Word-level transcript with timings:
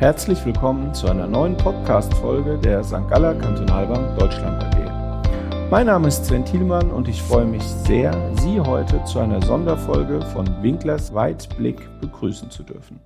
Herzlich 0.00 0.42
willkommen 0.46 0.94
zu 0.94 1.08
einer 1.08 1.26
neuen 1.26 1.58
Podcast-Folge 1.58 2.56
der 2.56 2.82
St. 2.82 3.06
Galler 3.10 3.34
Kantonalbank 3.34 4.18
Deutschland 4.18 4.64
AG. 4.64 5.70
Mein 5.70 5.88
Name 5.88 6.08
ist 6.08 6.24
Sven 6.24 6.42
Thielmann 6.42 6.90
und 6.90 7.06
ich 7.06 7.20
freue 7.20 7.44
mich 7.44 7.62
sehr, 7.62 8.10
Sie 8.40 8.58
heute 8.58 9.04
zu 9.04 9.18
einer 9.18 9.42
Sonderfolge 9.42 10.22
von 10.22 10.46
Winklers 10.62 11.12
Weitblick 11.12 11.86
begrüßen 12.00 12.50
zu 12.50 12.62
dürfen. 12.62 12.98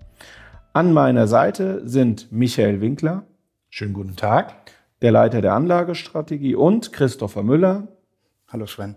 An 0.72 0.92
meiner 0.92 1.26
Seite 1.26 1.82
sind 1.84 2.30
Michael 2.30 2.80
Winkler. 2.80 3.24
Schönen 3.70 3.92
guten 3.92 4.14
Tag. 4.14 4.54
Der 5.02 5.10
Leiter 5.10 5.42
der 5.42 5.54
Anlagestrategie 5.54 6.54
und 6.54 6.92
Christopher 6.92 7.42
Müller. 7.42 7.88
Hallo 8.46 8.66
Sven. 8.66 8.94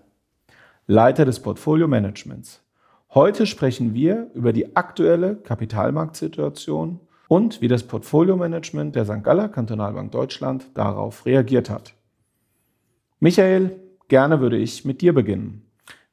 Leiter 0.86 1.26
des 1.26 1.40
Portfolio 1.40 1.88
Managements. 1.88 2.62
Heute 3.16 3.48
sprechen 3.48 3.96
wir 3.96 4.30
über 4.36 4.54
die 4.54 4.76
aktuelle 4.76 5.38
Kapitalmarktsituation 5.38 7.00
und 7.28 7.62
wie 7.62 7.68
das 7.68 7.84
Portfolio-Management 7.84 8.96
der 8.96 9.06
St. 9.06 9.24
Galler 9.24 9.50
Kantonalbank 9.50 10.12
Deutschland 10.12 10.66
darauf 10.74 11.26
reagiert 11.26 11.70
hat. 11.70 11.94
Michael, 13.20 13.80
gerne 14.08 14.40
würde 14.40 14.58
ich 14.58 14.86
mit 14.86 15.02
dir 15.02 15.14
beginnen. 15.14 15.64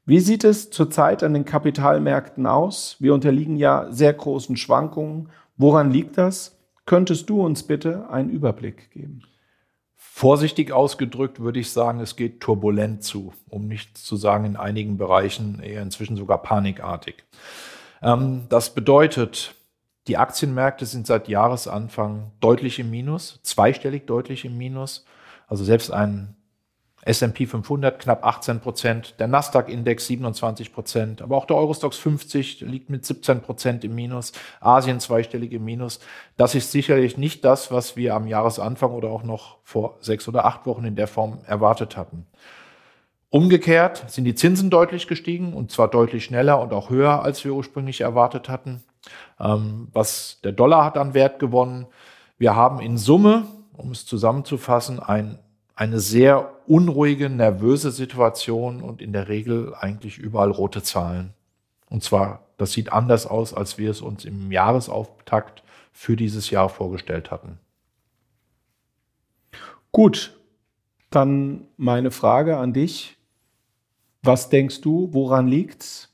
Wie 0.07 0.21
sieht 0.21 0.45
es 0.45 0.71
zurzeit 0.71 1.23
an 1.23 1.33
den 1.33 1.45
Kapitalmärkten 1.45 2.47
aus? 2.47 2.97
Wir 3.01 3.15
unterliegen 3.15 3.57
ja 3.57 3.87
sehr 3.91 4.13
großen 4.13 4.57
Schwankungen. 4.57 5.31
Woran 5.57 5.91
liegt 5.91 6.19
das? 6.19 6.59
Könntest 6.85 7.31
du 7.31 7.43
uns 7.43 7.63
bitte 7.63 8.11
einen 8.11 8.29
Überblick 8.29 8.91
geben? 8.91 9.23
Vorsichtig 9.97 10.73
ausgedrückt 10.73 11.41
würde 11.41 11.59
ich 11.59 11.71
sagen, 11.71 12.01
es 12.01 12.17
geht 12.17 12.41
turbulent 12.41 13.03
zu, 13.03 13.33
um 13.49 13.67
nicht 13.67 13.97
zu 13.97 14.17
sagen 14.17 14.45
in 14.45 14.57
einigen 14.57 14.99
Bereichen 14.99 15.61
eher 15.63 15.83
inzwischen 15.83 16.17
sogar 16.17 16.43
panikartig. 16.43 17.25
Ähm, 18.03 18.43
das 18.51 18.75
bedeutet, 18.75 19.55
die 20.07 20.19
Aktienmärkte 20.19 20.85
sind 20.87 21.07
seit 21.07 21.29
Jahresanfang 21.29 22.33
deutlich 22.41 22.79
im 22.79 22.91
Minus, 22.91 23.41
zweistellig 23.43 24.07
deutlich 24.07 24.45
im 24.45 24.59
Minus. 24.59 25.05
Also 25.47 25.65
selbst 25.65 25.91
ein 25.91 26.37
S&P 27.07 27.47
500 27.47 27.99
knapp 27.99 28.25
18 28.25 28.61
Prozent, 28.61 29.15
der 29.19 29.29
Nasdaq-Index 29.29 30.07
27 30.07 30.73
Prozent, 30.73 31.23
aber 31.23 31.37
auch 31.37 31.47
der 31.47 31.57
Eurostox 31.57 31.99
50 31.99 32.61
liegt 32.63 32.89
mit 32.89 33.05
17 33.05 33.41
Prozent 33.41 33.85
im 33.85 33.95
Minus, 33.95 34.33
Asien 34.61 35.01
zweistellig 35.01 35.53
im 35.53 35.65
Minus. 35.65 36.01
Das 36.37 36.55
ist 36.55 36.73
sicherlich 36.73 37.19
nicht 37.19 37.45
das, 37.45 37.71
was 37.71 37.97
wir 37.97 38.15
am 38.15 38.27
Jahresanfang 38.27 38.93
oder 38.93 39.09
auch 39.09 39.23
noch 39.23 39.59
vor 39.65 39.99
sechs 40.01 40.27
oder 40.29 40.47
acht 40.47 40.67
Wochen 40.67 40.85
in 40.85 40.97
der 40.97 41.09
Form 41.09 41.39
erwartet 41.47 41.97
hatten. 41.97 42.27
Umgekehrt 43.29 44.11
sind 44.11 44.25
die 44.25 44.35
Zinsen 44.35 44.71
deutlich 44.71 45.07
gestiegen 45.07 45.55
und 45.55 45.71
zwar 45.73 45.89
deutlich 45.89 46.25
schneller 46.25 46.61
und 46.61 46.73
auch 46.73 46.89
höher, 46.89 47.23
als 47.23 47.45
wir 47.45 47.53
ursprünglich 47.53 48.01
erwartet 48.01 48.49
hatten. 48.49 48.83
Ähm, 49.41 49.89
was 49.93 50.41
der 50.45 50.53
Dollar 50.53 50.85
hat 50.85 50.97
an 50.97 51.15
Wert 51.15 51.39
gewonnen. 51.39 51.87
Wir 52.39 52.55
haben 52.55 52.81
in 52.81 52.99
Summe, 52.99 53.45
um 53.73 53.91
es 53.91 54.07
zusammenzufassen, 54.07 55.01
ein, 55.01 55.39
eine 55.75 56.01
sehr 56.01 56.51
unruhige, 56.67 57.29
nervöse 57.29 57.91
Situation 57.91 58.81
und 58.81 59.03
in 59.03 59.13
der 59.13 59.29
Regel 59.29 59.75
eigentlich 59.75 60.19
überall 60.19 60.51
rote 60.51 60.83
Zahlen. 60.83 61.35
Und 61.91 62.03
zwar, 62.03 62.47
das 62.57 62.73
sieht 62.73 62.93
anders 62.93 63.27
aus, 63.27 63.55
als 63.55 63.79
wir 63.79 63.91
es 63.91 64.01
uns 64.01 64.25
im 64.25 64.51
Jahresauftakt 64.51 65.63
für 65.93 66.17
dieses 66.17 66.51
Jahr 66.51 66.69
vorgestellt 66.69 67.31
hatten. 67.31 67.59
Gut, 69.93 70.37
dann 71.11 71.69
meine 71.77 72.11
Frage 72.11 72.57
an 72.57 72.73
dich. 72.73 73.17
Was 74.23 74.49
denkst 74.49 74.81
du, 74.81 75.11
woran 75.13 75.47
liegt's? 75.47 76.14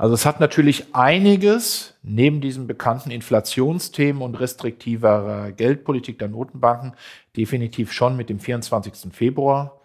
Also 0.00 0.14
es 0.14 0.24
hat 0.24 0.40
natürlich 0.40 0.94
einiges 0.94 1.94
neben 2.02 2.40
diesen 2.40 2.66
bekannten 2.66 3.10
Inflationsthemen 3.10 4.22
und 4.22 4.40
restriktiver 4.40 5.52
Geldpolitik 5.52 6.18
der 6.18 6.28
Notenbanken 6.28 6.94
definitiv 7.36 7.92
schon 7.92 8.16
mit 8.16 8.30
dem 8.30 8.40
24. 8.40 9.12
Februar, 9.12 9.78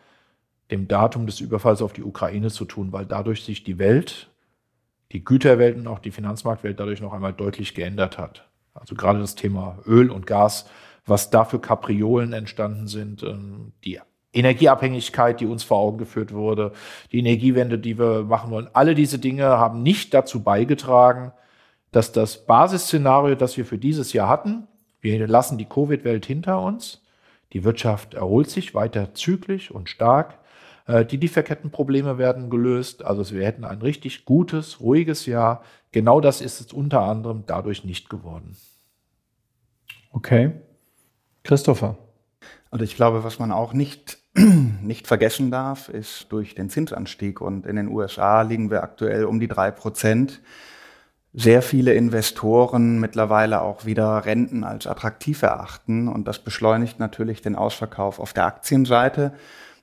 dem 0.71 0.87
Datum 0.87 1.25
des 1.25 1.41
Überfalls 1.41 1.81
auf 1.81 1.91
die 1.91 2.01
Ukraine 2.01 2.49
zu 2.49 2.63
tun, 2.63 2.93
weil 2.93 3.05
dadurch 3.05 3.43
sich 3.43 3.65
die 3.65 3.77
Welt, 3.77 4.29
die 5.11 5.25
Güterwelt 5.25 5.75
und 5.75 5.85
auch 5.87 5.99
die 5.99 6.11
Finanzmarktwelt 6.11 6.79
dadurch 6.79 7.01
noch 7.01 7.11
einmal 7.11 7.33
deutlich 7.33 7.73
geändert 7.73 8.17
hat. 8.17 8.47
Also 8.73 8.95
gerade 8.95 9.19
das 9.19 9.35
Thema 9.35 9.79
Öl 9.85 10.09
und 10.09 10.25
Gas, 10.25 10.69
was 11.05 11.29
da 11.29 11.43
für 11.43 11.59
Kapriolen 11.59 12.31
entstanden 12.31 12.87
sind, 12.87 13.21
ähm, 13.23 13.73
die 13.83 13.99
Energieabhängigkeit, 14.35 15.39
die 15.39 15.45
uns 15.45 15.63
vor 15.63 15.77
Augen 15.77 15.97
geführt 15.97 16.33
wurde, 16.33 16.73
die 17.11 17.19
Energiewende, 17.19 17.79
die 17.79 17.97
wir 17.97 18.23
machen 18.23 18.51
wollen. 18.51 18.69
Alle 18.73 18.95
diese 18.95 19.19
Dinge 19.19 19.45
haben 19.45 19.81
nicht 19.81 20.13
dazu 20.13 20.43
beigetragen, 20.43 21.31
dass 21.91 22.11
das 22.11 22.45
Basisszenario, 22.45 23.35
das 23.35 23.55
wir 23.57 23.65
für 23.65 23.77
dieses 23.77 24.13
Jahr 24.13 24.27
hatten, 24.27 24.67
wir 25.01 25.27
lassen 25.27 25.57
die 25.57 25.65
Covid-Welt 25.65 26.25
hinter 26.25 26.61
uns, 26.61 27.01
die 27.53 27.63
Wirtschaft 27.63 28.15
erholt 28.15 28.49
sich 28.49 28.75
weiter 28.75 29.13
zügig 29.13 29.71
und 29.71 29.87
stark, 29.89 30.39
äh, 30.87 31.05
die 31.05 31.17
Lieferkettenprobleme 31.17 32.17
werden 32.17 32.49
gelöst, 32.49 33.05
also 33.05 33.33
wir 33.33 33.45
hätten 33.45 33.63
ein 33.63 33.81
richtig 33.81 34.25
gutes, 34.25 34.81
ruhiges 34.81 35.25
Jahr. 35.25 35.63
Genau 35.91 36.19
das 36.19 36.41
ist 36.41 36.59
es 36.59 36.73
unter 36.73 37.01
anderem 37.01 37.43
dadurch 37.47 37.83
nicht 37.83 38.09
geworden. 38.09 38.57
Okay. 40.11 40.51
Christopher. 41.43 41.97
Und 42.71 42.81
ich 42.81 42.95
glaube, 42.95 43.23
was 43.23 43.39
man 43.39 43.51
auch 43.51 43.73
nicht 43.73 44.17
nicht 44.35 45.07
vergessen 45.07 45.51
darf, 45.51 45.89
ist 45.89 46.27
durch 46.29 46.55
den 46.55 46.69
Zinsanstieg. 46.69 47.41
Und 47.41 47.65
in 47.65 47.75
den 47.75 47.87
USA 47.87 48.41
liegen 48.41 48.69
wir 48.69 48.83
aktuell 48.83 49.25
um 49.25 49.39
die 49.39 49.47
drei 49.47 49.71
Prozent. 49.71 50.41
Sehr 51.33 51.61
viele 51.61 51.93
Investoren 51.93 52.99
mittlerweile 52.99 53.61
auch 53.61 53.85
wieder 53.85 54.25
Renten 54.25 54.63
als 54.63 54.87
attraktiv 54.87 55.41
erachten. 55.41 56.07
Und 56.07 56.27
das 56.27 56.39
beschleunigt 56.39 56.99
natürlich 56.99 57.41
den 57.41 57.55
Ausverkauf 57.55 58.19
auf 58.19 58.33
der 58.33 58.45
Aktienseite, 58.45 59.33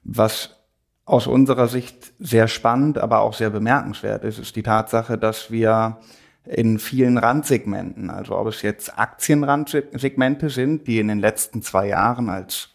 was 0.04 0.56
aus 1.04 1.26
unserer 1.26 1.68
Sicht 1.68 2.12
sehr 2.18 2.48
spannend, 2.48 2.98
aber 2.98 3.20
auch 3.20 3.34
sehr 3.34 3.50
bemerkenswert 3.50 4.24
ist, 4.24 4.38
ist 4.38 4.56
die 4.56 4.62
Tatsache, 4.62 5.18
dass 5.18 5.50
wir 5.50 5.98
in 6.44 6.78
vielen 6.78 7.18
Randsegmenten, 7.18 8.10
also 8.10 8.36
ob 8.36 8.48
es 8.48 8.62
jetzt 8.62 8.98
Aktienrandsegmente 8.98 10.50
sind, 10.50 10.86
die 10.86 10.98
in 10.98 11.08
den 11.08 11.20
letzten 11.20 11.62
zwei 11.62 11.88
Jahren 11.88 12.28
als 12.28 12.71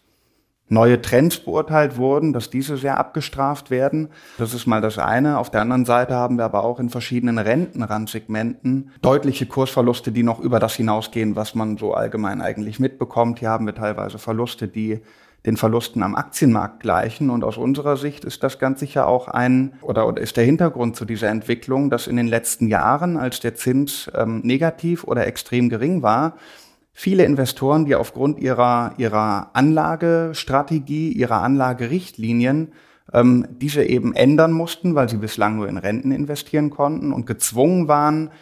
neue 0.68 1.00
Trends 1.00 1.38
beurteilt 1.38 1.96
wurden, 1.96 2.32
dass 2.32 2.50
diese 2.50 2.76
sehr 2.76 2.98
abgestraft 2.98 3.70
werden. 3.70 4.08
Das 4.36 4.54
ist 4.54 4.66
mal 4.66 4.80
das 4.80 4.98
eine. 4.98 5.38
Auf 5.38 5.50
der 5.50 5.62
anderen 5.62 5.84
Seite 5.84 6.14
haben 6.14 6.36
wir 6.36 6.44
aber 6.44 6.64
auch 6.64 6.78
in 6.78 6.90
verschiedenen 6.90 7.38
Rentenrandsegmenten 7.38 8.90
deutliche 9.00 9.46
Kursverluste, 9.46 10.12
die 10.12 10.22
noch 10.22 10.40
über 10.40 10.58
das 10.58 10.74
hinausgehen, 10.74 11.36
was 11.36 11.54
man 11.54 11.78
so 11.78 11.94
allgemein 11.94 12.40
eigentlich 12.40 12.80
mitbekommt. 12.80 13.38
Hier 13.38 13.50
haben 13.50 13.66
wir 13.66 13.74
teilweise 13.74 14.18
Verluste, 14.18 14.68
die 14.68 15.00
den 15.46 15.56
Verlusten 15.56 16.02
am 16.02 16.14
Aktienmarkt 16.14 16.80
gleichen. 16.80 17.30
Und 17.30 17.44
aus 17.44 17.56
unserer 17.56 17.96
Sicht 17.96 18.24
ist 18.24 18.42
das 18.42 18.58
ganz 18.58 18.80
sicher 18.80 19.06
auch 19.06 19.28
ein 19.28 19.74
oder, 19.82 20.06
oder 20.06 20.20
ist 20.20 20.36
der 20.36 20.44
Hintergrund 20.44 20.96
zu 20.96 21.04
dieser 21.04 21.28
Entwicklung, 21.28 21.90
dass 21.90 22.06
in 22.06 22.16
den 22.16 22.26
letzten 22.26 22.66
Jahren, 22.66 23.16
als 23.16 23.40
der 23.40 23.54
Zins 23.54 24.10
ähm, 24.14 24.40
negativ 24.44 25.04
oder 25.04 25.26
extrem 25.26 25.68
gering 25.68 26.02
war, 26.02 26.34
viele 26.98 27.24
Investoren, 27.24 27.84
die 27.84 27.94
aufgrund 27.94 28.40
ihrer, 28.40 28.94
ihrer 28.96 29.50
Anlagestrategie, 29.52 31.12
ihrer 31.12 31.42
Anlagerichtlinien 31.42 32.72
ähm, 33.12 33.46
diese 33.50 33.84
eben 33.84 34.16
ändern 34.16 34.50
mussten, 34.50 34.96
weil 34.96 35.08
sie 35.08 35.18
bislang 35.18 35.54
nur 35.54 35.68
in 35.68 35.76
Renten 35.78 36.10
investieren 36.10 36.70
konnten 36.70 37.12
und 37.12 37.24
gezwungen 37.24 37.86
waren, 37.86 38.32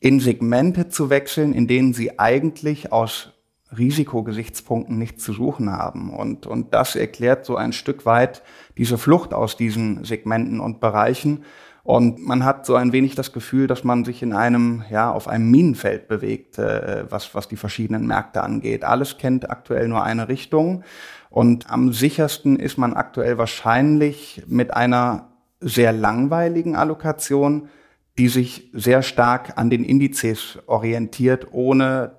in 0.00 0.18
Segmente 0.18 0.88
zu 0.88 1.08
wechseln, 1.08 1.52
in 1.52 1.68
denen 1.68 1.94
sie 1.94 2.18
eigentlich 2.18 2.90
aus 2.90 3.30
Risikogesichtspunkten 3.78 4.98
nichts 4.98 5.22
zu 5.22 5.32
suchen 5.32 5.70
haben. 5.70 6.12
Und, 6.12 6.48
und 6.48 6.74
das 6.74 6.96
erklärt 6.96 7.46
so 7.46 7.54
ein 7.54 7.72
Stück 7.72 8.06
weit 8.06 8.42
diese 8.76 8.98
Flucht 8.98 9.32
aus 9.32 9.56
diesen 9.56 10.02
Segmenten 10.02 10.58
und 10.58 10.80
Bereichen. 10.80 11.44
Und 11.90 12.24
man 12.24 12.44
hat 12.44 12.66
so 12.66 12.76
ein 12.76 12.92
wenig 12.92 13.16
das 13.16 13.32
Gefühl, 13.32 13.66
dass 13.66 13.82
man 13.82 14.04
sich 14.04 14.22
in 14.22 14.32
einem, 14.32 14.84
ja, 14.90 15.10
auf 15.10 15.26
einem 15.26 15.50
Minenfeld 15.50 16.06
bewegt, 16.06 16.56
äh, 16.56 17.04
was, 17.10 17.34
was 17.34 17.48
die 17.48 17.56
verschiedenen 17.56 18.06
Märkte 18.06 18.44
angeht. 18.44 18.84
Alles 18.84 19.18
kennt 19.18 19.50
aktuell 19.50 19.88
nur 19.88 20.04
eine 20.04 20.28
Richtung. 20.28 20.84
Und 21.30 21.68
am 21.68 21.92
sichersten 21.92 22.60
ist 22.60 22.78
man 22.78 22.94
aktuell 22.94 23.38
wahrscheinlich 23.38 24.44
mit 24.46 24.72
einer 24.72 25.32
sehr 25.58 25.92
langweiligen 25.92 26.76
Allokation, 26.76 27.68
die 28.18 28.28
sich 28.28 28.70
sehr 28.72 29.02
stark 29.02 29.58
an 29.58 29.68
den 29.68 29.82
Indizes 29.82 30.60
orientiert, 30.66 31.48
ohne 31.50 32.12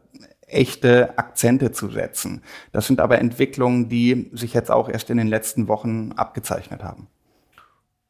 echte 0.48 1.18
Akzente 1.18 1.72
zu 1.72 1.90
setzen. 1.90 2.42
Das 2.74 2.88
sind 2.88 3.00
aber 3.00 3.20
Entwicklungen, 3.20 3.88
die 3.88 4.32
sich 4.34 4.54
jetzt 4.54 4.70
auch 4.70 4.90
erst 4.90 5.10
in 5.10 5.16
den 5.16 5.30
letzten 5.30 5.70
Wochen 5.70 6.12
abgezeichnet 6.18 6.84
haben. 6.84 7.08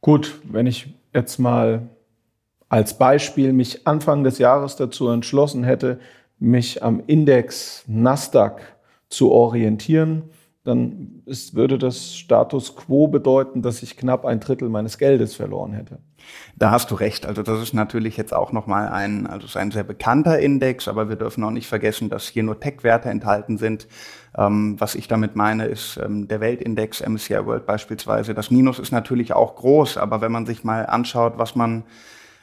Gut, 0.01 0.39
wenn 0.43 0.65
ich 0.65 0.93
jetzt 1.13 1.37
mal 1.37 1.89
als 2.69 2.97
Beispiel 2.97 3.53
mich 3.53 3.85
Anfang 3.85 4.23
des 4.23 4.39
Jahres 4.39 4.75
dazu 4.75 5.09
entschlossen 5.09 5.63
hätte, 5.63 5.99
mich 6.39 6.81
am 6.81 7.03
Index 7.05 7.83
Nasdaq 7.87 8.61
zu 9.09 9.31
orientieren, 9.31 10.23
dann 10.63 11.23
ist, 11.25 11.55
würde 11.55 11.79
das 11.79 12.15
Status 12.15 12.75
quo 12.75 13.07
bedeuten, 13.07 13.63
dass 13.63 13.81
ich 13.81 13.97
knapp 13.97 14.25
ein 14.25 14.39
Drittel 14.39 14.69
meines 14.69 14.99
Geldes 14.99 15.35
verloren 15.35 15.73
hätte. 15.73 15.97
Da 16.55 16.69
hast 16.69 16.91
du 16.91 16.95
recht. 16.95 17.25
Also 17.25 17.41
das 17.41 17.59
ist 17.63 17.73
natürlich 17.73 18.15
jetzt 18.15 18.31
auch 18.31 18.51
nochmal 18.51 18.89
ein, 18.89 19.25
also 19.25 19.47
ist 19.47 19.57
ein 19.57 19.71
sehr 19.71 19.83
bekannter 19.83 20.37
Index, 20.37 20.87
aber 20.87 21.09
wir 21.09 21.15
dürfen 21.15 21.43
auch 21.43 21.51
nicht 21.51 21.67
vergessen, 21.67 22.09
dass 22.09 22.27
hier 22.27 22.43
nur 22.43 22.59
Tech-Werte 22.59 23.09
enthalten 23.09 23.57
sind. 23.57 23.87
Ähm, 24.37 24.75
was 24.79 24.93
ich 24.93 25.07
damit 25.07 25.35
meine, 25.35 25.65
ist 25.65 25.97
ähm, 25.97 26.27
der 26.27 26.41
Weltindex 26.41 27.01
MSCI 27.01 27.43
World 27.45 27.65
beispielsweise. 27.65 28.35
Das 28.35 28.51
Minus 28.51 28.77
ist 28.77 28.91
natürlich 28.91 29.33
auch 29.33 29.55
groß, 29.55 29.97
aber 29.97 30.21
wenn 30.21 30.31
man 30.31 30.45
sich 30.45 30.63
mal 30.63 30.85
anschaut, 30.85 31.33
was 31.37 31.55
man 31.55 31.85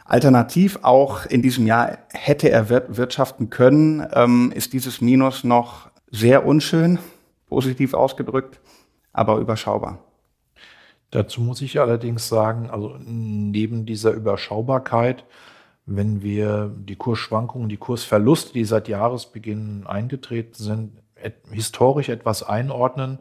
alternativ 0.04 0.80
auch 0.82 1.24
in 1.26 1.40
diesem 1.40 1.68
Jahr 1.68 1.98
hätte 2.12 2.50
erwirtschaften 2.50 3.48
können, 3.48 4.04
ähm, 4.12 4.50
ist 4.52 4.72
dieses 4.72 5.00
Minus 5.00 5.44
noch 5.44 5.90
sehr 6.10 6.44
unschön 6.44 6.98
positiv 7.48 7.94
ausgedrückt, 7.94 8.60
aber 9.12 9.38
überschaubar. 9.38 9.98
Dazu 11.10 11.40
muss 11.40 11.62
ich 11.62 11.80
allerdings 11.80 12.28
sagen, 12.28 12.68
also 12.70 12.96
neben 12.98 13.86
dieser 13.86 14.12
Überschaubarkeit, 14.12 15.24
wenn 15.86 16.22
wir 16.22 16.70
die 16.76 16.96
Kursschwankungen, 16.96 17.70
die 17.70 17.78
Kursverluste, 17.78 18.52
die 18.52 18.66
seit 18.66 18.88
Jahresbeginn 18.88 19.86
eingetreten 19.86 20.54
sind, 20.54 20.92
historisch 21.50 22.10
etwas 22.10 22.42
einordnen, 22.42 23.18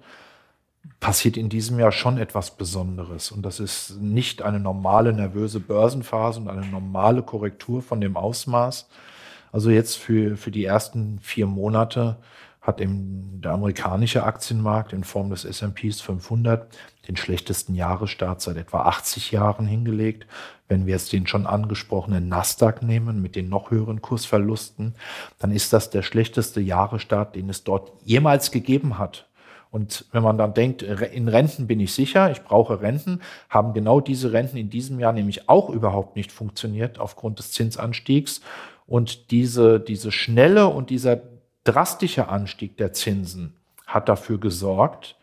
passiert 1.00 1.38
in 1.38 1.50
diesem 1.50 1.80
Jahr 1.80 1.92
schon 1.92 2.18
etwas 2.18 2.58
Besonderes. 2.58 3.32
Und 3.32 3.44
das 3.44 3.60
ist 3.60 4.02
nicht 4.02 4.42
eine 4.42 4.60
normale 4.60 5.14
nervöse 5.14 5.60
Börsenphase 5.60 6.40
und 6.42 6.50
eine 6.50 6.66
normale 6.66 7.24
Korrektur 7.24 7.82
von 7.82 8.02
dem 8.02 8.18
Ausmaß. 8.18 8.90
Also 9.52 9.70
jetzt 9.70 9.98
für, 9.98 10.38
für 10.38 10.52
die 10.52 10.66
ersten 10.66 11.20
vier 11.20 11.48
Monate 11.48 12.18
hat 12.68 12.82
im, 12.82 13.42
der 13.42 13.54
amerikanische 13.54 14.24
Aktienmarkt 14.24 14.92
in 14.92 15.06
Form 15.06 15.30
des 15.30 15.46
S&Ps 15.46 16.02
500 16.02 16.68
den 17.08 17.16
schlechtesten 17.16 17.74
Jahresstart 17.74 18.42
seit 18.42 18.58
etwa 18.58 18.82
80 18.82 19.32
Jahren 19.32 19.66
hingelegt. 19.66 20.28
Wenn 20.68 20.86
wir 20.86 20.94
jetzt 20.94 21.14
den 21.14 21.28
schon 21.28 21.48
angesprochenen 21.48 22.28
Nasdaq 22.28 22.84
nehmen 22.84 23.22
mit 23.22 23.38
den 23.38 23.48
noch 23.48 23.72
höheren 23.72 24.02
Kursverlusten, 24.02 24.96
dann 25.40 25.52
ist 25.52 25.72
das 25.72 25.90
der 25.90 26.02
schlechteste 26.02 26.60
Jahresstart, 26.60 27.36
den 27.36 27.50
es 27.50 27.64
dort 27.64 27.94
jemals 28.04 28.52
gegeben 28.52 28.98
hat. 28.98 29.30
Und 29.72 30.06
wenn 30.12 30.24
man 30.24 30.38
dann 30.38 30.54
denkt, 30.54 30.82
in 30.82 31.28
Renten 31.30 31.68
bin 31.68 31.80
ich 31.80 31.94
sicher, 31.94 32.32
ich 32.32 32.42
brauche 32.44 32.82
Renten, 32.82 33.22
haben 33.50 33.74
genau 33.74 34.02
diese 34.02 34.34
Renten 34.34 34.58
in 34.58 34.70
diesem 34.70 35.00
Jahr 35.00 35.14
nämlich 35.14 35.48
auch 35.48 35.70
überhaupt 35.70 36.16
nicht 36.18 36.32
funktioniert 36.32 37.00
aufgrund 37.00 37.40
des 37.40 37.52
Zinsanstiegs. 37.52 38.42
Und 38.88 39.32
diese, 39.32 39.80
diese 39.80 40.12
schnelle 40.12 40.68
und 40.68 40.90
dieser 40.90 41.20
drastische 41.68 42.30
Anstieg 42.30 42.78
der 42.78 42.94
Zinsen 42.94 43.56
hat 43.86 44.10
dafür 44.10 44.40
gesorgt, 44.40 45.18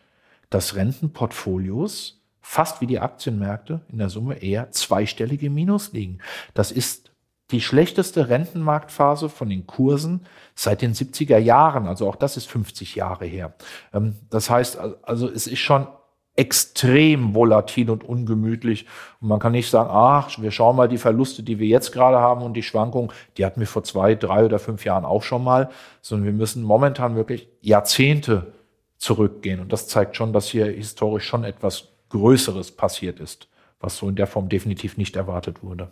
dass 0.49 0.75
Rentenportfolios 0.75 2.21
fast 2.41 2.79
wie 2.81 2.87
die 2.87 2.99
Aktienmärkte 2.99 3.81
in 3.89 3.97
der 3.97 4.09
Summe 4.09 4.35
eher 4.35 4.71
zweistellige 4.71 5.49
Minus 5.49 5.93
liegen. 5.93 6.19
Das 6.53 6.71
ist 6.71 7.11
die 7.51 7.61
schlechteste 7.61 8.29
Rentenmarktphase 8.29 9.29
von 9.29 9.49
den 9.49 9.67
Kursen 9.67 10.25
seit 10.55 10.81
den 10.81 10.93
70er 10.93 11.37
Jahren. 11.37 11.87
Also 11.87 12.07
auch 12.07 12.15
das 12.15 12.37
ist 12.37 12.47
50 12.47 12.95
Jahre 12.95 13.25
her. 13.25 13.53
Ähm, 13.93 14.15
das 14.29 14.49
heißt, 14.49 14.77
also 15.03 15.29
es 15.29 15.47
ist 15.47 15.59
schon 15.59 15.87
extrem 16.35 17.33
volatil 17.33 17.89
und 17.89 18.03
ungemütlich. 18.03 18.85
Und 19.21 19.29
man 19.29 19.39
kann 19.39 19.53
nicht 19.53 19.69
sagen, 19.69 19.89
ach, 19.91 20.37
wir 20.39 20.51
schauen 20.51 20.75
mal 20.75 20.87
die 20.87 20.97
Verluste, 20.97 21.43
die 21.43 21.59
wir 21.59 21.67
jetzt 21.67 21.91
gerade 21.91 22.17
haben 22.17 22.41
und 22.41 22.53
die 22.53 22.63
Schwankungen, 22.63 23.11
die 23.37 23.45
hatten 23.45 23.59
wir 23.59 23.67
vor 23.67 23.83
zwei, 23.83 24.15
drei 24.15 24.45
oder 24.45 24.59
fünf 24.59 24.83
Jahren 24.85 25.05
auch 25.05 25.23
schon 25.23 25.43
mal, 25.43 25.69
sondern 26.01 26.25
wir 26.25 26.33
müssen 26.33 26.63
momentan 26.63 27.15
wirklich 27.15 27.47
Jahrzehnte 27.61 28.53
zurückgehen. 28.97 29.59
Und 29.59 29.71
das 29.71 29.87
zeigt 29.87 30.15
schon, 30.15 30.33
dass 30.33 30.47
hier 30.47 30.65
historisch 30.65 31.25
schon 31.25 31.43
etwas 31.43 31.89
Größeres 32.09 32.71
passiert 32.71 33.19
ist, 33.19 33.47
was 33.79 33.97
so 33.97 34.09
in 34.09 34.15
der 34.15 34.27
Form 34.27 34.49
definitiv 34.49 34.97
nicht 34.97 35.15
erwartet 35.15 35.63
wurde. 35.63 35.89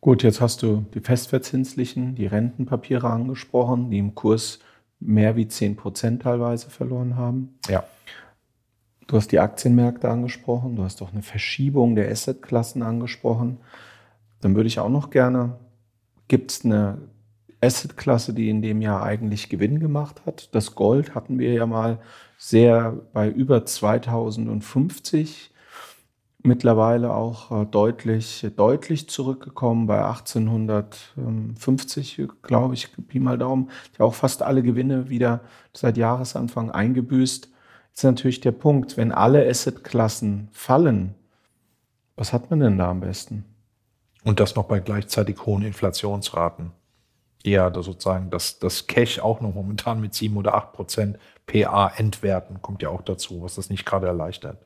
Gut, 0.00 0.22
jetzt 0.22 0.40
hast 0.40 0.62
du 0.62 0.86
die 0.94 1.00
festverzinslichen, 1.00 2.14
die 2.14 2.26
Rentenpapiere 2.26 3.10
angesprochen, 3.10 3.90
die 3.90 3.98
im 3.98 4.14
Kurs 4.14 4.60
mehr 4.98 5.36
wie 5.36 5.48
zehn 5.48 5.76
Prozent 5.76 6.22
teilweise 6.22 6.70
verloren 6.70 7.16
haben. 7.16 7.58
Ja. 7.68 7.84
Du 9.10 9.16
hast 9.16 9.32
die 9.32 9.40
Aktienmärkte 9.40 10.08
angesprochen, 10.08 10.76
du 10.76 10.84
hast 10.84 11.02
auch 11.02 11.10
eine 11.10 11.22
Verschiebung 11.22 11.96
der 11.96 12.12
Assetklassen 12.12 12.84
angesprochen. 12.84 13.58
Dann 14.40 14.54
würde 14.54 14.68
ich 14.68 14.78
auch 14.78 14.88
noch 14.88 15.10
gerne, 15.10 15.58
gibt 16.28 16.52
es 16.52 16.64
eine 16.64 16.98
Assetklasse, 17.60 18.32
die 18.34 18.48
in 18.48 18.62
dem 18.62 18.80
Jahr 18.80 19.02
eigentlich 19.02 19.48
Gewinn 19.48 19.80
gemacht 19.80 20.22
hat? 20.26 20.54
Das 20.54 20.76
Gold 20.76 21.16
hatten 21.16 21.40
wir 21.40 21.52
ja 21.52 21.66
mal 21.66 21.98
sehr 22.38 23.00
bei 23.12 23.28
über 23.28 23.66
2050 23.66 25.50
mittlerweile 26.44 27.12
auch 27.12 27.62
äh, 27.62 27.66
deutlich, 27.66 28.46
deutlich 28.54 29.08
zurückgekommen 29.08 29.88
bei 29.88 30.04
1850, 30.04 32.28
glaube 32.42 32.74
ich, 32.74 32.90
Pi 33.08 33.18
mal 33.18 33.38
Daumen, 33.38 33.70
ja 33.98 34.04
auch 34.04 34.14
fast 34.14 34.44
alle 34.44 34.62
Gewinne 34.62 35.10
wieder 35.10 35.40
seit 35.72 35.96
Jahresanfang 35.96 36.70
eingebüßt 36.70 37.50
ist 37.94 38.04
natürlich 38.04 38.40
der 38.40 38.52
Punkt, 38.52 38.96
wenn 38.96 39.12
alle 39.12 39.48
Assetklassen 39.48 40.48
fallen, 40.52 41.14
was 42.16 42.32
hat 42.32 42.50
man 42.50 42.60
denn 42.60 42.78
da 42.78 42.90
am 42.90 43.00
besten? 43.00 43.44
Und 44.24 44.40
das 44.40 44.54
noch 44.54 44.64
bei 44.64 44.80
gleichzeitig 44.80 45.46
hohen 45.46 45.62
Inflationsraten. 45.62 46.72
Ja, 47.42 47.70
da 47.70 47.82
sozusagen 47.82 48.28
das, 48.28 48.58
das 48.58 48.86
Cash 48.86 49.18
auch 49.18 49.40
noch 49.40 49.54
momentan 49.54 50.00
mit 50.00 50.12
7 50.12 50.36
oder 50.36 50.54
8 50.54 50.72
Prozent 50.72 51.18
PA 51.46 51.90
entwerten, 51.96 52.60
kommt 52.60 52.82
ja 52.82 52.90
auch 52.90 53.00
dazu, 53.00 53.42
was 53.42 53.54
das 53.54 53.70
nicht 53.70 53.86
gerade 53.86 54.06
erleichtert. 54.06 54.58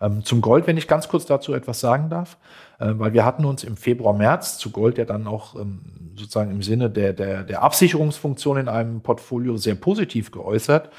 Ähm, 0.00 0.24
zum 0.24 0.40
Gold, 0.40 0.66
wenn 0.66 0.76
ich 0.76 0.88
ganz 0.88 1.08
kurz 1.08 1.26
dazu 1.26 1.54
etwas 1.54 1.80
sagen 1.80 2.10
darf, 2.10 2.36
äh, 2.80 2.92
weil 2.94 3.12
wir 3.12 3.24
hatten 3.24 3.44
uns 3.44 3.62
im 3.62 3.76
Februar, 3.76 4.12
März 4.12 4.58
zu 4.58 4.70
Gold 4.70 4.98
ja 4.98 5.04
dann 5.04 5.28
auch 5.28 5.54
ähm, 5.54 5.80
sozusagen 6.16 6.50
im 6.50 6.62
Sinne 6.62 6.90
der, 6.90 7.12
der, 7.12 7.44
der 7.44 7.62
Absicherungsfunktion 7.62 8.58
in 8.58 8.68
einem 8.68 9.00
Portfolio 9.00 9.56
sehr 9.56 9.76
positiv 9.76 10.32
geäußert 10.32 10.90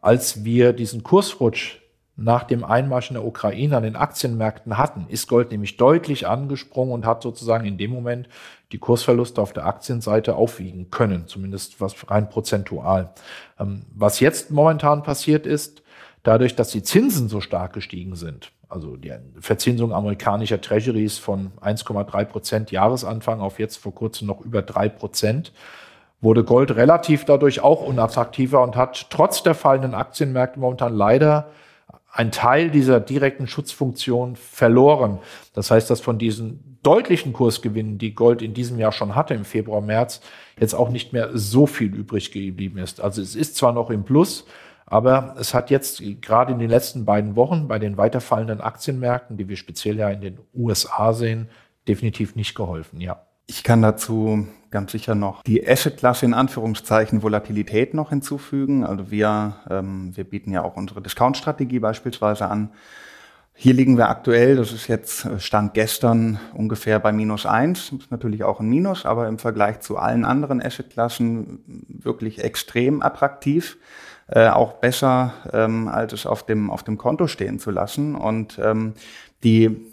als 0.00 0.44
wir 0.44 0.72
diesen 0.72 1.02
Kursrutsch 1.02 1.78
nach 2.16 2.44
dem 2.44 2.64
Einmarsch 2.64 3.10
in 3.10 3.14
der 3.14 3.26
Ukraine 3.26 3.76
an 3.76 3.82
den 3.82 3.96
Aktienmärkten 3.96 4.78
hatten, 4.78 5.06
ist 5.08 5.28
Gold 5.28 5.50
nämlich 5.50 5.76
deutlich 5.76 6.26
angesprungen 6.26 6.94
und 6.94 7.04
hat 7.04 7.22
sozusagen 7.22 7.66
in 7.66 7.76
dem 7.76 7.90
Moment 7.90 8.28
die 8.72 8.78
Kursverluste 8.78 9.40
auf 9.40 9.52
der 9.52 9.66
Aktienseite 9.66 10.34
aufwiegen 10.34 10.90
können, 10.90 11.26
zumindest 11.26 11.80
was 11.80 11.94
rein 12.10 12.30
prozentual. 12.30 13.12
Ähm, 13.60 13.84
was 13.94 14.20
jetzt 14.20 14.50
momentan 14.50 15.02
passiert 15.02 15.46
ist, 15.46 15.82
dadurch, 16.22 16.56
dass 16.56 16.70
die 16.70 16.82
Zinsen 16.82 17.28
so 17.28 17.40
stark 17.42 17.74
gestiegen 17.74 18.16
sind, 18.16 18.50
also 18.68 18.96
die 18.96 19.12
Verzinsung 19.38 19.92
amerikanischer 19.92 20.60
Treasuries 20.60 21.18
von 21.18 21.52
1,3 21.60 22.24
Prozent 22.24 22.70
Jahresanfang 22.70 23.40
auf 23.40 23.58
jetzt 23.58 23.76
vor 23.76 23.94
kurzem 23.94 24.26
noch 24.26 24.40
über 24.40 24.62
drei 24.62 24.88
Prozent, 24.88 25.52
wurde 26.26 26.42
Gold 26.42 26.74
relativ 26.74 27.24
dadurch 27.24 27.60
auch 27.60 27.86
unattraktiver 27.86 28.60
und 28.60 28.74
hat 28.74 29.06
trotz 29.10 29.44
der 29.44 29.54
fallenden 29.54 29.94
Aktienmärkte 29.94 30.58
momentan 30.58 30.92
leider 30.92 31.50
einen 32.10 32.32
Teil 32.32 32.70
dieser 32.70 32.98
direkten 32.98 33.46
Schutzfunktion 33.46 34.34
verloren. 34.34 35.20
Das 35.52 35.70
heißt, 35.70 35.88
dass 35.88 36.00
von 36.00 36.18
diesen 36.18 36.78
deutlichen 36.82 37.32
Kursgewinnen, 37.32 37.98
die 37.98 38.12
Gold 38.12 38.42
in 38.42 38.54
diesem 38.54 38.76
Jahr 38.80 38.90
schon 38.90 39.14
hatte, 39.14 39.34
im 39.34 39.44
Februar, 39.44 39.80
März, 39.80 40.20
jetzt 40.58 40.74
auch 40.74 40.88
nicht 40.88 41.12
mehr 41.12 41.30
so 41.34 41.66
viel 41.66 41.94
übrig 41.94 42.32
geblieben 42.32 42.78
ist. 42.78 43.00
Also 43.00 43.22
es 43.22 43.36
ist 43.36 43.54
zwar 43.54 43.72
noch 43.72 43.90
im 43.90 44.02
Plus, 44.02 44.46
aber 44.84 45.36
es 45.38 45.54
hat 45.54 45.70
jetzt 45.70 46.02
gerade 46.22 46.52
in 46.52 46.58
den 46.58 46.70
letzten 46.70 47.04
beiden 47.04 47.36
Wochen 47.36 47.68
bei 47.68 47.78
den 47.78 47.96
weiterfallenden 47.96 48.60
Aktienmärkten, 48.60 49.36
die 49.36 49.48
wir 49.48 49.56
speziell 49.56 49.96
ja 49.96 50.10
in 50.10 50.22
den 50.22 50.38
USA 50.54 51.12
sehen, 51.12 51.48
definitiv 51.86 52.34
nicht 52.34 52.56
geholfen, 52.56 53.00
ja. 53.00 53.22
Ich 53.46 53.62
kann 53.62 53.82
dazu 53.82 54.46
ganz 54.70 54.92
sicher 54.92 55.14
noch 55.14 55.42
die 55.44 55.66
Asset-Klasse 55.66 56.26
in 56.26 56.34
Anführungszeichen 56.34 57.22
Volatilität 57.22 57.94
noch 57.94 58.10
hinzufügen. 58.10 58.84
Also 58.84 59.10
wir, 59.10 59.56
ähm, 59.70 60.16
wir 60.16 60.24
bieten 60.24 60.50
ja 60.50 60.62
auch 60.62 60.76
unsere 60.76 61.00
Discount-Strategie 61.00 61.78
beispielsweise 61.78 62.46
an. 62.46 62.72
Hier 63.54 63.72
liegen 63.72 63.96
wir 63.96 64.10
aktuell, 64.10 64.56
das 64.56 64.72
ist 64.72 64.88
jetzt 64.88 65.24
äh, 65.24 65.38
Stand 65.38 65.72
gestern 65.74 66.38
ungefähr 66.52 66.98
bei 66.98 67.12
minus 67.12 67.46
eins, 67.46 67.92
ist 67.92 68.10
natürlich 68.10 68.44
auch 68.44 68.60
ein 68.60 68.68
Minus, 68.68 69.06
aber 69.06 69.28
im 69.28 69.38
Vergleich 69.38 69.80
zu 69.80 69.96
allen 69.96 70.26
anderen 70.26 70.60
Asset-Klassen 70.60 71.86
wirklich 71.88 72.44
extrem 72.44 73.00
attraktiv. 73.00 73.78
Äh, 74.28 74.48
auch 74.48 74.74
besser, 74.74 75.32
ähm, 75.52 75.86
als 75.88 76.12
es 76.12 76.26
auf 76.26 76.44
dem, 76.44 76.68
auf 76.68 76.82
dem 76.82 76.98
Konto 76.98 77.28
stehen 77.28 77.60
zu 77.60 77.70
lassen. 77.70 78.16
Und 78.16 78.58
ähm, 78.60 78.94
die 79.44 79.86